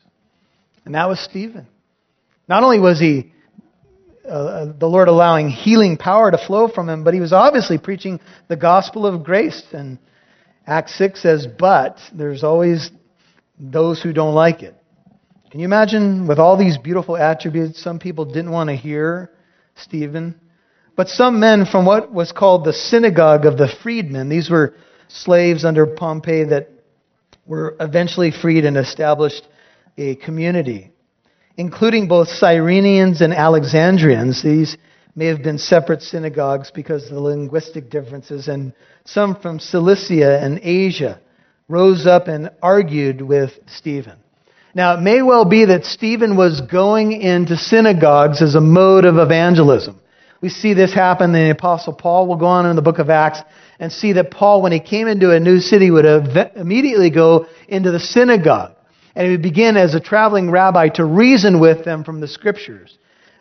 And 0.86 0.94
that 0.94 1.10
was 1.10 1.20
Stephen. 1.20 1.66
Not 2.48 2.62
only 2.62 2.80
was 2.80 2.98
he 2.98 3.34
uh, 4.24 4.28
uh, 4.28 4.72
the 4.78 4.86
Lord 4.86 5.08
allowing 5.08 5.50
healing 5.50 5.98
power 5.98 6.30
to 6.30 6.38
flow 6.38 6.68
from 6.68 6.88
him, 6.88 7.04
but 7.04 7.12
he 7.12 7.20
was 7.20 7.34
obviously 7.34 7.76
preaching 7.76 8.18
the 8.48 8.56
gospel 8.56 9.04
of 9.04 9.24
grace. 9.24 9.62
And 9.74 9.98
Acts 10.66 10.96
6 10.96 11.20
says, 11.20 11.46
but 11.46 11.98
there's 12.14 12.44
always 12.44 12.90
those 13.60 14.02
who 14.02 14.14
don't 14.14 14.34
like 14.34 14.62
it. 14.62 14.74
Can 15.50 15.61
you 15.61 15.64
imagine 15.64 16.26
with 16.26 16.40
all 16.40 16.56
these 16.56 16.76
beautiful 16.76 17.16
attributes, 17.16 17.80
some 17.80 18.00
people 18.00 18.24
didn't 18.24 18.50
want 18.50 18.68
to 18.68 18.74
hear 18.74 19.30
Stephen? 19.76 20.40
But 20.96 21.09
some 21.09 21.38
men 21.38 21.66
from 21.66 21.87
what 21.87 22.12
was 22.12 22.32
called 22.32 22.64
the 22.64 22.72
synagogue 22.72 23.46
of 23.46 23.56
the 23.56 23.68
freedmen, 23.82 24.28
these 24.28 24.50
were 24.50 24.74
slaves 25.06 25.64
under 25.64 25.87
Pompey 25.87 26.42
that 26.44 26.70
were 27.46 27.76
eventually 27.78 28.32
freed 28.32 28.64
and 28.64 28.76
established 28.76 29.46
a 29.96 30.16
community, 30.16 30.90
including 31.56 32.09
both 32.09 32.28
Cyrenians 32.28 33.20
and 33.20 33.32
Alexandrians. 33.32 34.42
These 34.42 34.76
may 35.14 35.26
have 35.26 35.44
been 35.44 35.59
separate 35.59 36.02
synagogues 36.02 36.72
because 36.72 37.04
of 37.04 37.11
the 37.11 37.20
linguistic 37.20 37.88
differences, 37.88 38.48
and 38.48 38.72
some 39.04 39.37
from 39.37 39.61
Cilicia 39.61 40.40
and 40.40 40.59
Asia 40.61 41.20
rose 41.68 42.04
up 42.04 42.26
and 42.26 42.50
argued 42.62 43.20
with 43.22 43.52
Stephen. 43.68 44.18
Now, 44.76 44.92
it 44.92 45.00
may 45.00 45.22
well 45.22 45.46
be 45.46 45.64
that 45.64 45.86
Stephen 45.86 46.36
was 46.36 46.60
going 46.60 47.12
into 47.12 47.56
synagogues 47.56 48.42
as 48.42 48.56
a 48.56 48.60
mode 48.60 49.06
of 49.06 49.16
evangelism. 49.16 49.98
We 50.42 50.50
see 50.50 50.74
this 50.74 50.92
happen 50.92 51.34
in 51.34 51.46
the 51.46 51.50
Apostle 51.50 51.94
Paul. 51.94 52.26
We'll 52.26 52.36
go 52.36 52.44
on 52.44 52.66
in 52.66 52.76
the 52.76 52.82
book 52.82 52.98
of 52.98 53.08
Acts 53.08 53.40
and 53.80 53.90
see 53.90 54.12
that 54.12 54.30
Paul, 54.30 54.60
when 54.60 54.72
he 54.72 54.80
came 54.80 55.08
into 55.08 55.30
a 55.30 55.40
new 55.40 55.60
city, 55.60 55.90
would 55.90 56.04
immediately 56.56 57.08
go 57.08 57.46
into 57.68 57.90
the 57.90 57.98
synagogue. 57.98 58.74
And 59.14 59.24
he 59.24 59.30
would 59.30 59.40
begin 59.40 59.78
as 59.78 59.94
a 59.94 60.00
traveling 60.00 60.50
rabbi 60.50 60.90
to 60.90 61.06
reason 61.06 61.58
with 61.58 61.86
them 61.86 62.04
from 62.04 62.20
the 62.20 62.28
scriptures. 62.28 62.98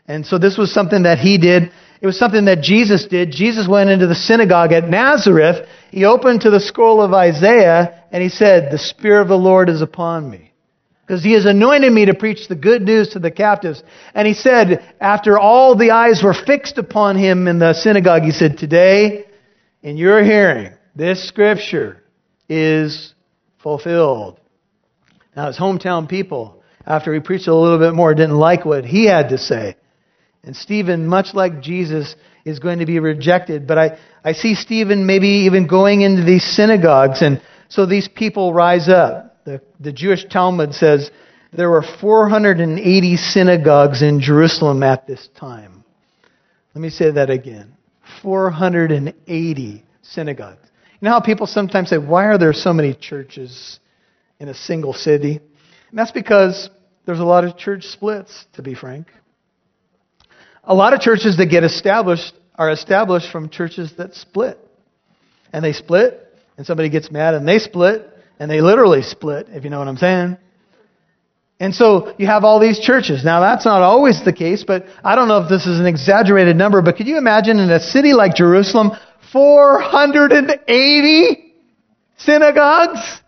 And 0.08 0.26
so 0.26 0.38
this 0.38 0.58
was 0.58 0.74
something 0.74 1.04
that 1.04 1.18
he 1.18 1.38
did. 1.38 1.70
It 2.00 2.08
was 2.08 2.18
something 2.18 2.46
that 2.46 2.62
Jesus 2.62 3.08
did. 3.08 3.32
Jesus 3.32 3.68
went 3.68 3.90
into 3.90 4.08
the 4.08 4.16
synagogue 4.16 4.72
at 4.72 4.88
Nazareth. 4.88 5.68
He 5.92 6.06
opened 6.06 6.40
to 6.44 6.50
the 6.50 6.62
scroll 6.62 7.02
of 7.02 7.14
Isaiah 7.14 8.06
and 8.14 8.24
he 8.24 8.30
said, 8.30 8.72
The 8.72 8.78
Spirit 8.78 9.24
of 9.24 9.28
the 9.28 9.38
Lord 9.38 9.68
is 9.68 9.82
upon 9.82 10.30
me. 10.30 10.54
Because 11.06 11.24
he 11.24 11.34
has 11.34 11.46
anointed 11.46 11.94
me 11.94 12.06
to 12.06 12.16
preach 12.16 12.48
the 12.48 12.56
good 12.56 12.82
news 12.82 13.10
to 13.10 13.20
the 13.20 13.30
captives. 13.30 13.84
And 14.16 14.28
he 14.28 14.34
said, 14.34 14.96
after 15.00 15.38
all 15.38 15.76
the 15.76 15.92
eyes 15.92 16.24
were 16.24 16.34
fixed 16.34 16.80
upon 16.80 17.16
him 17.16 17.48
in 17.48 17.60
the 17.60 17.74
synagogue, 17.74 18.24
he 18.24 18.32
said, 18.32 18.58
Today, 18.58 19.26
in 19.84 19.98
your 19.98 20.24
hearing, 20.24 20.74
this 20.96 21.28
scripture 21.28 22.02
is 22.50 23.14
fulfilled. 23.62 24.40
Now, 25.36 25.48
his 25.48 25.58
hometown 25.58 26.10
people, 26.10 26.64
after 26.86 27.14
he 27.14 27.20
preached 27.20 27.48
a 27.48 27.54
little 27.54 27.78
bit 27.78 27.94
more, 27.94 28.16
didn't 28.16 28.38
like 28.38 28.66
what 28.66 28.84
he 28.84 29.06
had 29.06 29.30
to 29.30 29.38
say. 29.38 29.76
And 30.44 30.56
Stephen, 30.56 31.08
much 31.08 31.34
like 31.34 31.62
Jesus, 31.62 32.16
is 32.46 32.60
going 32.60 32.80
to 32.80 32.86
be 32.86 33.00
rejected. 33.00 33.68
But 33.68 33.78
I, 33.78 33.98
I 34.24 34.34
see 34.34 34.56
Stephen 34.56 35.06
maybe 35.06 35.46
even 35.46 35.68
going 35.68 36.02
into 36.02 36.24
these 36.24 36.44
synagogues. 36.44 37.22
And 37.22 37.42
so 37.70 37.86
these 37.86 38.08
people 38.08 38.54
rise 38.54 38.88
up. 38.88 39.35
The, 39.46 39.62
the 39.80 39.94
Jewish 39.94 40.26
Talmud 40.26 40.74
says 40.74 41.12
there 41.54 41.70
were 41.70 41.84
480 42.02 43.18
synagogues 43.18 44.02
in 44.02 44.20
Jerusalem 44.20 44.84
at 44.84 45.08
this 45.08 45.30
time. 45.40 45.84
Let 46.74 46.82
me 46.82 46.90
say 46.90 47.12
that 47.12 47.30
again 47.30 47.76
480 48.22 49.84
synagogues. 50.02 50.68
You 51.00 51.06
know 51.06 51.12
how 51.12 51.20
people 51.20 51.48
sometimes 51.48 51.90
say, 51.90 51.98
why 51.98 52.26
are 52.26 52.38
there 52.38 52.54
so 52.54 52.74
many 52.74 52.94
churches 52.94 53.80
in 54.40 54.50
a 54.50 54.54
single 54.54 54.94
city? 54.94 55.40
And 55.90 56.00
that's 56.00 56.12
because 56.12 56.70
there's 57.06 57.20
a 57.20 57.26
lot 57.26 57.44
of 57.44 57.58
church 57.58 57.84
splits, 57.84 58.46
to 58.54 58.64
be 58.64 58.74
frank. 58.74 59.08
A 60.64 60.74
lot 60.74 60.94
of 60.94 61.02
churches 61.02 61.38
that 61.38 61.46
get 61.48 61.64
established 61.64 62.34
are 62.56 62.72
established 62.72 63.32
from 63.32 63.50
churches 63.50 63.94
that 63.98 64.16
split. 64.16 64.58
And 65.54 65.64
they 65.64 65.74
split, 65.74 66.20
and 66.58 66.66
somebody 66.66 66.90
gets 66.90 67.12
mad, 67.12 67.36
and 67.36 67.48
they 67.48 67.60
split, 67.60 68.10
and 68.40 68.50
they 68.50 68.62
literally 68.62 69.02
split, 69.02 69.48
if 69.50 69.64
you 69.64 69.70
know 69.70 69.80
what 69.80 69.88
I'm 69.88 69.98
saying. 69.98 70.38
And 71.60 71.74
so 71.74 72.14
you 72.18 72.28
have 72.28 72.44
all 72.44 72.60
these 72.60 72.80
churches. 72.80 73.24
Now, 73.24 73.40
that's 73.40 73.66
not 73.66 73.82
always 73.82 74.24
the 74.24 74.34
case, 74.34 74.66
but 74.66 74.86
I 75.04 75.16
don't 75.16 75.30
know 75.30 75.38
if 75.38 75.50
this 75.50 75.66
is 75.66 75.80
an 75.80 75.86
exaggerated 75.86 76.58
number, 76.58 76.82
but 76.82 76.98
could 76.98 77.08
you 77.08 77.18
imagine 77.18 77.60
in 77.60 77.70
a 77.70 77.80
city 77.80 78.14
like 78.14 78.36
Jerusalem, 78.36 78.92
480 79.32 81.54
synagogues? 82.18 83.22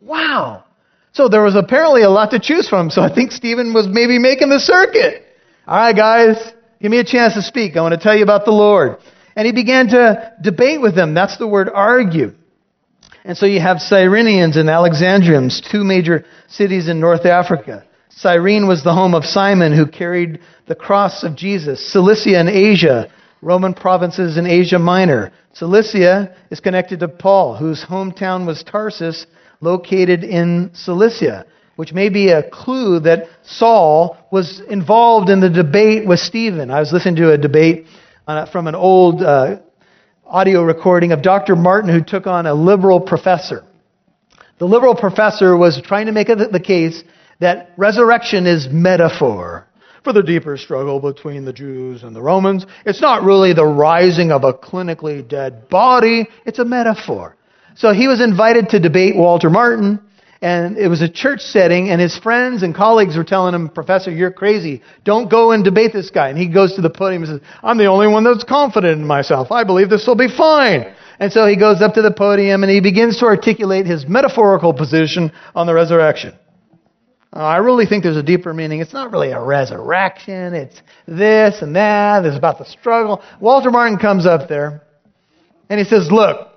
Wow. 0.00 0.64
So 1.12 1.28
there 1.28 1.42
was 1.42 1.56
apparently 1.56 2.02
a 2.02 2.10
lot 2.10 2.30
to 2.30 2.38
choose 2.38 2.68
from, 2.68 2.90
so 2.90 3.02
I 3.02 3.14
think 3.14 3.32
Stephen 3.32 3.74
was 3.74 3.86
maybe 3.86 4.18
making 4.18 4.48
the 4.48 4.60
circuit. 4.60 5.24
All 5.66 5.76
right, 5.76 5.94
guys, 5.94 6.54
give 6.80 6.90
me 6.90 7.00
a 7.00 7.04
chance 7.04 7.34
to 7.34 7.42
speak. 7.42 7.76
I 7.76 7.82
want 7.82 7.92
to 7.92 8.00
tell 8.00 8.16
you 8.16 8.22
about 8.22 8.46
the 8.46 8.52
Lord. 8.52 8.96
And 9.36 9.44
he 9.44 9.52
began 9.52 9.88
to 9.88 10.32
debate 10.40 10.80
with 10.80 10.94
them. 10.94 11.12
That's 11.12 11.36
the 11.36 11.46
word 11.46 11.68
argue. 11.72 12.34
And 13.28 13.36
so 13.36 13.44
you 13.44 13.60
have 13.60 13.76
Cyrenians 13.76 14.56
and 14.56 14.70
Alexandrians, 14.70 15.60
two 15.60 15.84
major 15.84 16.24
cities 16.48 16.88
in 16.88 16.98
North 16.98 17.26
Africa. 17.26 17.84
Cyrene 18.08 18.66
was 18.66 18.82
the 18.82 18.94
home 18.94 19.14
of 19.14 19.26
Simon, 19.26 19.76
who 19.76 19.86
carried 19.86 20.40
the 20.66 20.74
cross 20.74 21.22
of 21.22 21.36
Jesus. 21.36 21.92
Cilicia 21.92 22.40
in 22.40 22.48
Asia, 22.48 23.12
Roman 23.42 23.74
provinces 23.74 24.38
in 24.38 24.46
Asia 24.46 24.78
Minor. 24.78 25.30
Cilicia 25.52 26.34
is 26.50 26.58
connected 26.58 27.00
to 27.00 27.08
Paul, 27.08 27.54
whose 27.54 27.84
hometown 27.84 28.46
was 28.46 28.64
Tarsus, 28.64 29.26
located 29.60 30.24
in 30.24 30.70
Cilicia 30.72 31.44
which 31.76 31.92
may 31.92 32.08
be 32.08 32.30
a 32.30 32.42
clue 32.50 32.98
that 32.98 33.28
Saul 33.44 34.16
was 34.32 34.60
involved 34.68 35.30
in 35.30 35.38
the 35.38 35.48
debate 35.48 36.04
with 36.04 36.18
Stephen. 36.18 36.72
I 36.72 36.80
was 36.80 36.92
listening 36.92 37.14
to 37.16 37.30
a 37.30 37.38
debate 37.38 37.86
uh, 38.26 38.46
from 38.46 38.66
an 38.66 38.74
old 38.74 39.22
uh, 39.22 39.60
audio 40.28 40.62
recording 40.62 41.12
of 41.12 41.22
Dr. 41.22 41.56
Martin 41.56 41.90
who 41.90 42.02
took 42.04 42.26
on 42.26 42.44
a 42.44 42.52
liberal 42.52 43.00
professor. 43.00 43.64
The 44.58 44.66
liberal 44.66 44.94
professor 44.94 45.56
was 45.56 45.80
trying 45.82 46.04
to 46.04 46.12
make 46.12 46.26
the 46.26 46.62
case 46.62 47.02
that 47.40 47.70
resurrection 47.78 48.46
is 48.46 48.68
metaphor 48.70 49.66
for 50.04 50.12
the 50.12 50.22
deeper 50.22 50.58
struggle 50.58 51.00
between 51.00 51.46
the 51.46 51.52
Jews 51.52 52.02
and 52.02 52.14
the 52.14 52.20
Romans. 52.20 52.66
It's 52.84 53.00
not 53.00 53.22
really 53.22 53.54
the 53.54 53.64
rising 53.64 54.30
of 54.30 54.44
a 54.44 54.52
clinically 54.52 55.26
dead 55.26 55.70
body, 55.70 56.28
it's 56.44 56.58
a 56.58 56.64
metaphor. 56.64 57.34
So 57.74 57.94
he 57.94 58.06
was 58.06 58.20
invited 58.20 58.68
to 58.70 58.80
debate 58.80 59.16
Walter 59.16 59.48
Martin, 59.48 59.98
and 60.40 60.78
it 60.78 60.86
was 60.88 61.02
a 61.02 61.08
church 61.08 61.40
setting, 61.40 61.90
and 61.90 62.00
his 62.00 62.16
friends 62.16 62.62
and 62.62 62.74
colleagues 62.74 63.16
were 63.16 63.24
telling 63.24 63.54
him, 63.54 63.68
Professor, 63.68 64.10
you're 64.10 64.30
crazy. 64.30 64.82
Don't 65.04 65.28
go 65.28 65.50
and 65.50 65.64
debate 65.64 65.92
this 65.92 66.10
guy. 66.10 66.28
And 66.28 66.38
he 66.38 66.46
goes 66.46 66.74
to 66.74 66.80
the 66.80 66.90
podium 66.90 67.24
and 67.24 67.40
says, 67.40 67.48
I'm 67.62 67.76
the 67.76 67.86
only 67.86 68.06
one 68.06 68.22
that's 68.22 68.44
confident 68.44 69.00
in 69.00 69.06
myself. 69.06 69.50
I 69.50 69.64
believe 69.64 69.90
this 69.90 70.06
will 70.06 70.14
be 70.14 70.28
fine. 70.28 70.94
And 71.18 71.32
so 71.32 71.46
he 71.46 71.56
goes 71.56 71.82
up 71.82 71.94
to 71.94 72.02
the 72.02 72.12
podium 72.12 72.62
and 72.62 72.70
he 72.70 72.80
begins 72.80 73.18
to 73.18 73.26
articulate 73.26 73.86
his 73.86 74.06
metaphorical 74.06 74.72
position 74.72 75.32
on 75.56 75.66
the 75.66 75.74
resurrection. 75.74 76.34
Uh, 77.34 77.40
I 77.40 77.56
really 77.56 77.86
think 77.86 78.04
there's 78.04 78.16
a 78.16 78.22
deeper 78.22 78.54
meaning. 78.54 78.80
It's 78.80 78.92
not 78.92 79.10
really 79.10 79.32
a 79.32 79.42
resurrection. 79.42 80.54
It's 80.54 80.80
this 81.06 81.60
and 81.62 81.74
that. 81.74 82.24
It's 82.24 82.38
about 82.38 82.58
the 82.58 82.64
struggle. 82.64 83.22
Walter 83.40 83.72
Martin 83.72 83.98
comes 83.98 84.24
up 84.24 84.48
there 84.48 84.82
and 85.68 85.80
he 85.80 85.84
says, 85.84 86.10
look, 86.12 86.48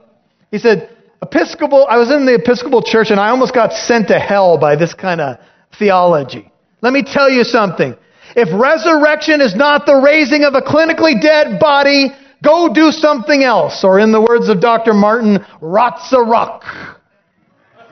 he 0.52 0.60
said, 0.60 0.96
Episcopal, 1.22 1.86
I 1.88 1.98
was 1.98 2.12
in 2.12 2.26
the 2.26 2.36
Episcopal 2.36 2.82
church 2.82 3.12
and 3.12 3.20
I 3.20 3.30
almost 3.30 3.54
got 3.54 3.74
sent 3.74 4.08
to 4.08 4.20
hell 4.20 4.58
by 4.58 4.76
this 4.76 4.94
kind 4.94 5.22
of 5.22 5.38
theology. 5.78 6.52
Let 6.82 6.94
me 6.94 7.04
tell 7.04 7.30
you 7.30 7.44
something. 7.44 7.96
If 8.36 8.50
resurrection 8.52 9.40
is 9.40 9.56
not 9.56 9.86
the 9.86 9.96
raising 9.96 10.44
of 10.44 10.56
a 10.56 10.62
clinically 10.62 11.22
dead 11.22 11.60
body, 11.60 12.10
go 12.44 12.74
do 12.74 12.92
something 12.92 13.44
else. 13.44 13.84
Or 13.84 14.00
in 14.00 14.12
the 14.12 14.22
words 14.22 14.50
of 14.50 14.62
Dr. 14.62 14.94
Martin, 14.94 15.46
rots 15.62 16.12
a 16.12 16.22
rock. 16.22 16.64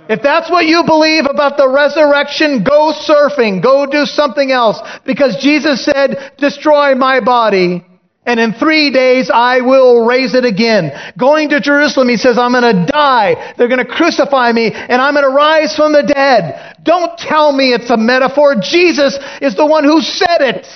If 0.10 0.24
that's 0.24 0.50
what 0.50 0.66
you 0.66 0.84
believe 0.88 1.26
about 1.30 1.56
the 1.56 1.70
resurrection, 1.70 2.64
go 2.64 2.94
surfing, 2.94 3.62
go 3.62 3.86
do 3.86 4.06
something 4.06 4.52
else. 4.52 4.82
Because 5.06 5.38
Jesus 5.40 5.86
said, 5.86 6.34
destroy 6.40 6.96
my 6.96 7.20
body 7.20 7.86
and 8.30 8.40
in 8.40 8.54
three 8.54 8.92
days 8.92 9.32
I 9.34 9.62
will 9.62 10.06
raise 10.06 10.36
it 10.36 10.46
again. 10.46 10.92
Going 11.18 11.50
to 11.50 11.60
Jerusalem, 11.60 12.10
he 12.10 12.18
says, 12.18 12.38
I'm 12.38 12.52
going 12.52 12.64
to 12.64 12.86
die. 12.86 13.56
They're 13.58 13.68
going 13.68 13.84
to 13.84 13.92
crucify 13.92 14.52
me 14.52 14.72
and 14.72 15.02
I'm 15.02 15.16
going 15.16 15.26
to 15.26 15.36
rise 15.36 15.76
from 15.76 15.94
the 15.94 16.04
dead. 16.04 16.78
Don't 16.84 17.18
tell 17.18 17.52
me 17.52 17.74
it's 17.74 17.90
a 17.90 17.98
metaphor. 17.98 18.56
Jesus 18.62 19.18
is 19.42 19.56
the 19.56 19.66
one 19.66 19.84
who 19.84 20.00
said 20.02 20.42
it. 20.42 20.68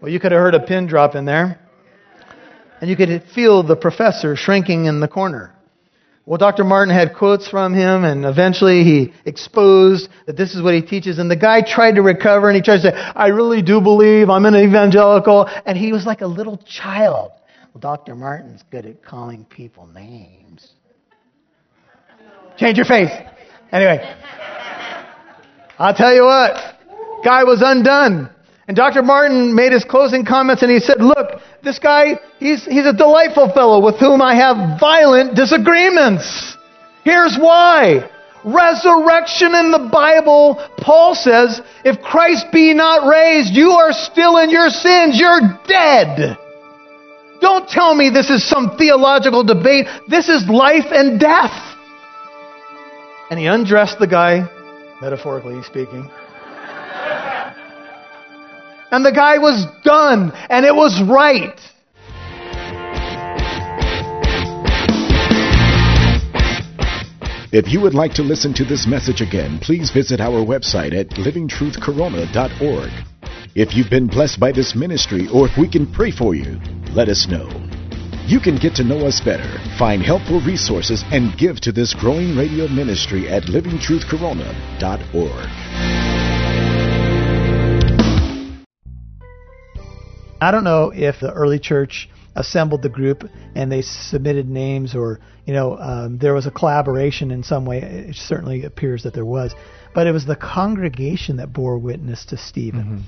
Well, 0.00 0.12
you 0.12 0.20
could 0.20 0.32
have 0.32 0.40
heard 0.40 0.54
a 0.54 0.60
pin 0.60 0.86
drop 0.86 1.16
in 1.16 1.24
there. 1.24 1.58
And 2.80 2.88
you 2.88 2.96
could 2.96 3.24
feel 3.34 3.62
the 3.62 3.76
professor 3.76 4.36
shrinking 4.36 4.84
in 4.84 5.00
the 5.00 5.08
corner. 5.08 5.54
Well, 6.26 6.38
Dr. 6.38 6.64
Martin 6.64 6.94
had 6.94 7.14
quotes 7.14 7.46
from 7.48 7.74
him, 7.74 8.04
and 8.04 8.24
eventually 8.24 8.82
he 8.82 9.12
exposed 9.26 10.08
that 10.26 10.38
this 10.38 10.54
is 10.54 10.62
what 10.62 10.72
he 10.72 10.80
teaches. 10.80 11.18
And 11.18 11.30
the 11.30 11.36
guy 11.36 11.60
tried 11.60 11.96
to 11.96 12.02
recover, 12.02 12.48
and 12.48 12.56
he 12.56 12.62
tried 12.62 12.76
to 12.76 12.82
say, 12.82 12.92
I 12.94 13.28
really 13.28 13.60
do 13.60 13.80
believe 13.80 14.30
I'm 14.30 14.46
an 14.46 14.56
evangelical. 14.56 15.46
And 15.66 15.76
he 15.76 15.92
was 15.92 16.06
like 16.06 16.22
a 16.22 16.26
little 16.26 16.56
child. 16.66 17.32
Well, 17.74 17.80
Dr. 17.80 18.14
Martin's 18.14 18.62
good 18.70 18.86
at 18.86 19.04
calling 19.04 19.44
people 19.44 19.86
names. 19.86 20.70
Change 22.56 22.78
your 22.78 22.86
face. 22.86 23.10
Anyway, 23.70 23.98
I'll 25.78 25.94
tell 25.94 26.14
you 26.14 26.22
what, 26.22 26.54
guy 27.22 27.44
was 27.44 27.60
undone. 27.62 28.30
And 28.66 28.76
Dr. 28.76 29.02
Martin 29.02 29.54
made 29.54 29.72
his 29.72 29.84
closing 29.84 30.24
comments 30.24 30.62
and 30.62 30.70
he 30.70 30.80
said, 30.80 31.00
Look, 31.00 31.40
this 31.62 31.78
guy, 31.78 32.18
he's, 32.38 32.64
he's 32.64 32.86
a 32.86 32.92
delightful 32.92 33.52
fellow 33.52 33.84
with 33.84 33.98
whom 33.98 34.22
I 34.22 34.34
have 34.36 34.80
violent 34.80 35.36
disagreements. 35.36 36.56
Here's 37.04 37.36
why. 37.38 38.10
Resurrection 38.44 39.54
in 39.54 39.70
the 39.70 39.88
Bible, 39.90 40.62
Paul 40.78 41.14
says, 41.14 41.62
if 41.82 42.02
Christ 42.02 42.46
be 42.52 42.74
not 42.74 43.08
raised, 43.08 43.54
you 43.54 43.70
are 43.70 43.92
still 43.92 44.36
in 44.36 44.50
your 44.50 44.68
sins. 44.68 45.18
You're 45.18 45.40
dead. 45.66 46.36
Don't 47.40 47.68
tell 47.68 47.94
me 47.94 48.10
this 48.10 48.30
is 48.30 48.46
some 48.46 48.76
theological 48.76 49.44
debate. 49.44 49.86
This 50.08 50.28
is 50.28 50.46
life 50.48 50.86
and 50.90 51.18
death. 51.18 51.52
And 53.30 53.38
he 53.38 53.46
undressed 53.46 53.98
the 53.98 54.06
guy, 54.06 54.48
metaphorically 55.00 55.62
speaking. 55.62 56.10
And 58.94 59.04
the 59.04 59.10
guy 59.10 59.38
was 59.38 59.66
done, 59.82 60.30
and 60.48 60.64
it 60.64 60.72
was 60.72 61.02
right. 61.02 61.58
If 67.50 67.72
you 67.72 67.80
would 67.80 67.94
like 67.94 68.14
to 68.14 68.22
listen 68.22 68.54
to 68.54 68.64
this 68.64 68.86
message 68.86 69.20
again, 69.20 69.58
please 69.58 69.90
visit 69.90 70.20
our 70.20 70.46
website 70.46 70.94
at 70.94 71.08
livingtruthcorona.org. 71.08 72.90
If 73.56 73.74
you've 73.74 73.90
been 73.90 74.06
blessed 74.06 74.38
by 74.38 74.52
this 74.52 74.76
ministry 74.76 75.26
or 75.26 75.48
if 75.48 75.58
we 75.58 75.68
can 75.68 75.92
pray 75.92 76.12
for 76.12 76.36
you, 76.36 76.60
let 76.92 77.08
us 77.08 77.26
know. 77.26 77.48
You 78.28 78.38
can 78.38 78.58
get 78.58 78.76
to 78.76 78.84
know 78.84 79.08
us 79.08 79.20
better, 79.20 79.58
find 79.76 80.04
helpful 80.04 80.40
resources, 80.42 81.02
and 81.10 81.36
give 81.36 81.60
to 81.62 81.72
this 81.72 81.94
growing 81.94 82.36
radio 82.36 82.68
ministry 82.68 83.28
at 83.28 83.50
livingtruthcorona.org. 83.50 86.03
I 90.44 90.50
don't 90.50 90.64
know 90.64 90.92
if 90.94 91.20
the 91.20 91.32
early 91.32 91.58
church 91.58 92.06
assembled 92.36 92.82
the 92.82 92.90
group 92.90 93.24
and 93.54 93.72
they 93.72 93.80
submitted 93.80 94.46
names 94.46 94.94
or 94.94 95.20
you 95.46 95.54
know 95.54 95.78
um, 95.78 96.18
there 96.18 96.34
was 96.34 96.44
a 96.44 96.50
collaboration 96.50 97.30
in 97.30 97.42
some 97.42 97.64
way. 97.64 97.78
It 97.80 98.16
certainly 98.16 98.64
appears 98.64 99.04
that 99.04 99.14
there 99.14 99.24
was. 99.24 99.54
But 99.94 100.06
it 100.06 100.12
was 100.12 100.26
the 100.26 100.36
congregation 100.36 101.38
that 101.38 101.52
bore 101.52 101.78
witness 101.78 102.26
to 102.26 102.36
stephen. 102.36 103.04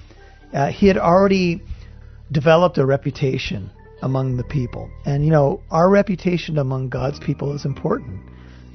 Uh, 0.55 0.69
he 0.69 0.87
had 0.87 0.97
already 0.97 1.61
developed 2.33 2.79
a 2.79 2.87
reputation 2.87 3.71
among 4.01 4.39
the 4.39 4.45
people. 4.45 4.91
And 5.05 5.23
you 5.23 5.31
know 5.31 5.61
our 5.71 5.91
reputation 5.91 6.57
among 6.57 6.89
god's 6.89 7.19
people 7.19 7.55
is 7.55 7.67
important. 7.67 8.21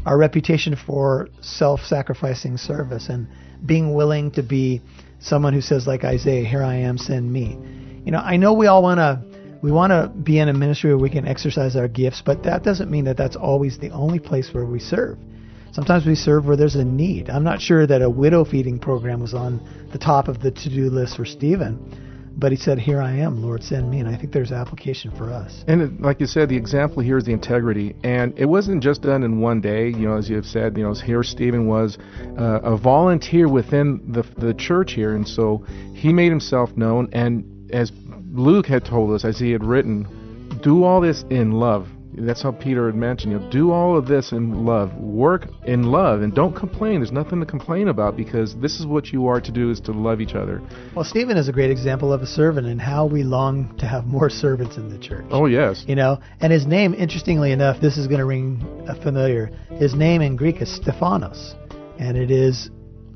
Our 0.06 0.19
reputation 0.19 0.76
for 0.76 1.30
self-sacrificing 1.41 2.58
service 2.58 3.10
and 3.10 3.28
being 3.65 3.95
willing 3.95 4.30
to 4.32 4.43
be 4.43 4.82
someone 5.19 5.54
who 5.54 5.62
says 5.62 5.88
like 5.88 6.04
isaiah 6.04 6.43
here 6.43 6.63
i 6.63 6.76
am 6.76 6.97
send 6.97 7.32
me 7.32 7.58
you 8.06 8.12
know 8.12 8.20
i 8.20 8.38
know 8.38 8.54
we 8.54 8.68
all 8.68 8.82
want 8.82 8.98
to 8.98 9.22
we 9.62 9.72
want 9.72 9.92
to 9.92 10.12
be 10.24 10.40
in 10.40 10.50
a 10.50 10.54
ministry 10.54 10.90
where 10.90 11.02
we 11.02 11.10
can 11.10 11.28
exercise 11.28 11.76
our 11.76 11.88
gifts, 11.88 12.22
but 12.26 12.44
that 12.44 12.64
doesn't 12.64 12.90
mean 12.90 13.06
that 13.06 13.18
that's 13.18 13.36
always 13.36 13.78
the 13.78 13.92
only 13.92 14.20
place 14.20 14.54
where 14.54 14.66
we 14.66 14.80
serve. 14.80 15.18
Sometimes 15.72 16.06
we 16.06 16.16
serve 16.16 16.46
where 16.46 16.58
there's 16.58 16.76
a 16.76 16.84
need. 16.84 17.30
I'm 17.30 17.44
not 17.44 17.62
sure 17.62 17.88
that 17.88 18.02
a 18.02 18.10
widow 18.10 18.44
feeding 18.44 18.80
program 18.80 19.22
was 19.22 19.34
on 19.34 19.62
the 19.92 20.00
top 20.00 20.28
of 20.28 20.42
the 20.42 20.52
to 20.52 20.70
do 20.70 20.90
list 20.90 21.16
for 21.16 21.26
Stephen, 21.26 22.34
but 22.36 22.52
he 22.52 22.58
said, 22.58 22.80
Here 22.80 23.00
I 23.00 23.12
am, 23.18 23.42
Lord, 23.42 23.64
send 23.64 23.90
me. 23.90 24.00
And 24.00 24.10
I 24.10 24.18
think 24.18 24.34
there's 24.34 24.52
application 24.52 25.12
for 25.12 25.32
us. 25.32 25.64
And 25.68 25.82
it, 25.82 26.02
like 26.02 26.20
you 26.20 26.26
said, 26.26 26.50
the 26.50 26.58
example 26.58 27.04
here 27.04 27.18
is 27.18 27.26
the 27.26 27.32
integrity. 27.32 27.96
And 28.04 28.38
it 28.38 28.46
wasn't 28.46 28.82
just 28.82 29.04
done 29.04 29.24
in 29.24 29.40
one 29.40 29.62
day. 29.62 29.90
You 29.90 30.10
know, 30.10 30.18
as 30.18 30.30
you 30.30 30.36
have 30.38 30.46
said, 30.46 30.76
you 30.76 30.84
know, 30.84 30.94
here 30.94 31.24
Stephen 31.24 31.68
was 31.68 31.98
uh, 32.38 32.62
a 32.64 32.76
volunteer 32.76 33.48
within 33.48 34.12
the, 34.12 34.24
the 34.38 34.54
church 34.56 34.94
here. 34.94 35.16
And 35.16 35.28
so 35.28 35.64
he 35.94 36.12
made 36.12 36.32
himself 36.32 36.76
known. 36.76 37.10
And 37.14 37.61
as 37.74 37.92
Luke 38.34 38.66
had 38.66 38.86
told 38.86 39.14
us, 39.14 39.26
as 39.26 39.40
he 39.40 39.52
had 39.52 39.64
written, 39.64 40.08
do 40.64 40.84
all 40.84 41.02
this 41.02 41.24
in 41.30 41.52
love. 41.52 41.88
That's 42.14 42.44
how 42.44 42.52
Peter 42.52 42.88
had 42.88 42.96
mentioned. 42.96 43.32
You 43.32 43.40
know, 43.40 43.50
do 43.50 43.72
all 43.72 43.98
of 43.98 44.06
this 44.06 44.34
in 44.34 44.66
love. 44.66 44.94
Work 44.96 45.48
in 45.66 45.84
love, 45.84 46.22
and 46.22 46.36
don't 46.36 46.54
complain. 46.54 47.00
There's 47.00 47.12
nothing 47.12 47.40
to 47.40 47.46
complain 47.46 47.88
about 47.88 48.18
because 48.18 48.54
this 48.58 48.82
is 48.82 48.86
what 48.86 49.14
you 49.14 49.28
are 49.28 49.40
to 49.40 49.52
do: 49.52 49.72
is 49.72 49.80
to 49.82 49.94
love 49.94 50.20
each 50.20 50.36
other. 50.36 50.62
Well, 50.94 51.06
Stephen 51.06 51.38
is 51.38 51.48
a 51.48 51.54
great 51.54 51.72
example 51.72 52.12
of 52.12 52.22
a 52.22 52.28
servant 52.28 52.68
and 52.68 52.82
how 52.82 53.06
we 53.06 53.24
long 53.24 53.78
to 53.78 53.86
have 53.86 54.06
more 54.06 54.30
servants 54.30 54.76
in 54.76 54.90
the 54.90 54.98
church. 54.98 55.26
Oh 55.32 55.46
yes. 55.46 55.86
You 55.88 55.96
know, 55.96 56.20
and 56.42 56.52
his 56.52 56.66
name, 56.66 56.94
interestingly 56.94 57.54
enough, 57.54 57.80
this 57.80 57.98
is 57.98 58.08
going 58.08 58.20
to 58.20 58.26
ring 58.26 58.62
a 58.90 59.02
familiar. 59.02 59.50
His 59.78 59.96
name 59.96 60.22
in 60.22 60.36
Greek 60.36 60.62
is 60.62 60.70
Stephanos, 60.70 61.56
and 61.98 62.18
it 62.18 62.30
is 62.30 62.70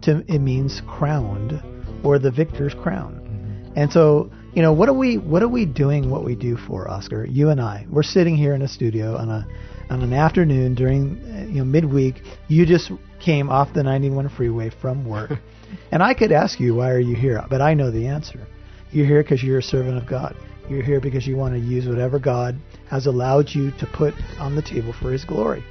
to 0.04 0.24
it 0.34 0.39
means 0.39 0.82
crowned 0.88 1.62
or 2.02 2.18
the 2.18 2.32
victor's 2.32 2.74
crown. 2.74 3.15
Mm-hmm. 3.15 3.78
And 3.78 3.91
so 3.91 4.32
you 4.56 4.62
know, 4.62 4.72
what 4.72 4.88
are 4.88 4.94
we 4.94 5.18
what 5.18 5.44
are 5.44 5.50
we 5.50 5.65
doing 5.65 6.10
what 6.10 6.24
we 6.24 6.34
do 6.34 6.56
for, 6.56 6.89
Oscar? 6.89 7.26
You 7.26 7.50
and 7.50 7.60
I. 7.60 7.86
We're 7.89 8.04
sitting 8.04 8.38
here 8.38 8.54
in 8.54 8.62
a 8.62 8.68
studio 8.70 9.18
on 9.18 9.30
a 9.30 9.46
on 9.89 10.02
an 10.02 10.13
afternoon 10.13 10.76
during 10.76 11.22
uh, 11.24 11.46
you 11.48 11.56
know 11.56 11.65
midweek. 11.65 12.22
You 12.48 12.65
just 12.65 12.89
came 13.20 13.50
off 13.50 13.74
the 13.74 13.84
91 13.84 14.30
freeway 14.30 14.72
from 14.82 15.06
work. 15.08 15.32
and 15.91 16.02
I 16.02 16.13
could 16.13 16.32
ask 16.32 16.60
you 16.60 16.76
why 16.76 16.91
are 16.91 17.00
you 17.00 17.15
here, 17.15 17.44
but 17.50 17.62
I 17.62 17.74
know 17.74 17.91
the 17.91 18.08
answer. 18.08 18.48
You're 18.91 19.06
here 19.06 19.24
because 19.24 19.44
you're 19.44 19.60
a 19.60 19.63
servant 19.63 19.98
of 19.98 20.08
God. 20.08 20.38
You're 20.70 20.84
here 20.84 21.02
because 21.02 21.28
you 21.28 21.36
want 21.36 21.54
to 21.54 21.60
use 21.60 21.86
whatever 21.86 22.18
God 22.18 22.56
has 22.89 23.08
allowed 23.08 23.50
you 23.50 23.72
to 23.72 23.86
put 23.86 24.13
on 24.39 24.56
the 24.56 24.62
table 24.62 24.94
for 24.94 25.12
his 25.12 25.26
glory. 25.26 25.65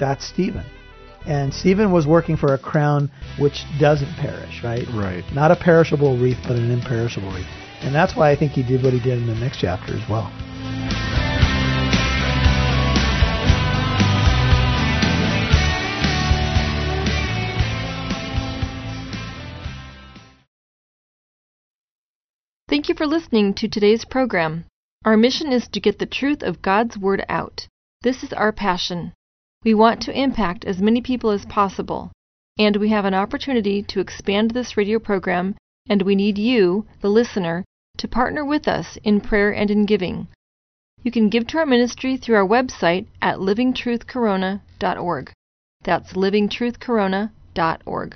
That's 0.00 0.26
Stephen. 0.26 0.64
And 1.24 1.54
Stephen 1.54 1.92
was 1.92 2.06
working 2.06 2.36
for 2.36 2.52
a 2.52 2.58
crown 2.58 3.10
which 3.38 3.64
doesn't 3.78 4.12
perish, 4.16 4.62
right? 4.64 4.86
Right. 4.92 5.24
Not 5.32 5.52
a 5.52 5.56
perishable 5.56 6.18
wreath, 6.18 6.38
but 6.42 6.56
an 6.56 6.70
imperishable 6.70 7.32
wreath. 7.32 7.46
And 7.84 7.94
that's 7.94 8.16
why 8.16 8.30
I 8.30 8.36
think 8.36 8.52
he 8.52 8.62
did 8.62 8.82
what 8.82 8.92
he 8.92 8.98
did 8.98 9.18
in 9.18 9.26
the 9.26 9.34
next 9.34 9.60
chapter 9.60 9.94
as 9.94 10.08
well. 10.08 10.32
Thank 22.68 22.88
you 22.88 22.94
for 22.96 23.06
listening 23.06 23.54
to 23.54 23.68
today's 23.68 24.04
program. 24.04 24.64
Our 25.04 25.16
mission 25.16 25.52
is 25.52 25.68
to 25.68 25.78
get 25.78 25.98
the 25.98 26.06
truth 26.06 26.42
of 26.42 26.62
God's 26.62 26.98
Word 26.98 27.24
out. 27.28 27.68
This 28.02 28.24
is 28.24 28.32
our 28.32 28.50
passion. 28.50 29.12
We 29.62 29.74
want 29.74 30.02
to 30.02 30.18
impact 30.18 30.64
as 30.64 30.82
many 30.82 31.00
people 31.00 31.30
as 31.30 31.44
possible, 31.44 32.10
and 32.58 32.76
we 32.76 32.88
have 32.88 33.04
an 33.04 33.14
opportunity 33.14 33.82
to 33.84 34.00
expand 34.00 34.50
this 34.50 34.76
radio 34.76 34.98
program, 34.98 35.54
and 35.88 36.02
we 36.02 36.16
need 36.16 36.38
you, 36.38 36.86
the 37.00 37.10
listener, 37.10 37.64
to 37.98 38.08
partner 38.08 38.44
with 38.44 38.68
us 38.68 38.98
in 39.04 39.20
prayer 39.20 39.52
and 39.52 39.70
in 39.70 39.86
giving. 39.86 40.26
You 41.02 41.12
can 41.12 41.28
give 41.28 41.46
to 41.48 41.58
our 41.58 41.66
ministry 41.66 42.16
through 42.16 42.36
our 42.36 42.46
website 42.46 43.06
at 43.20 43.38
livingtruthcorona.org. 43.38 45.32
That's 45.82 46.14
livingtruthcorona.org. 46.14 48.14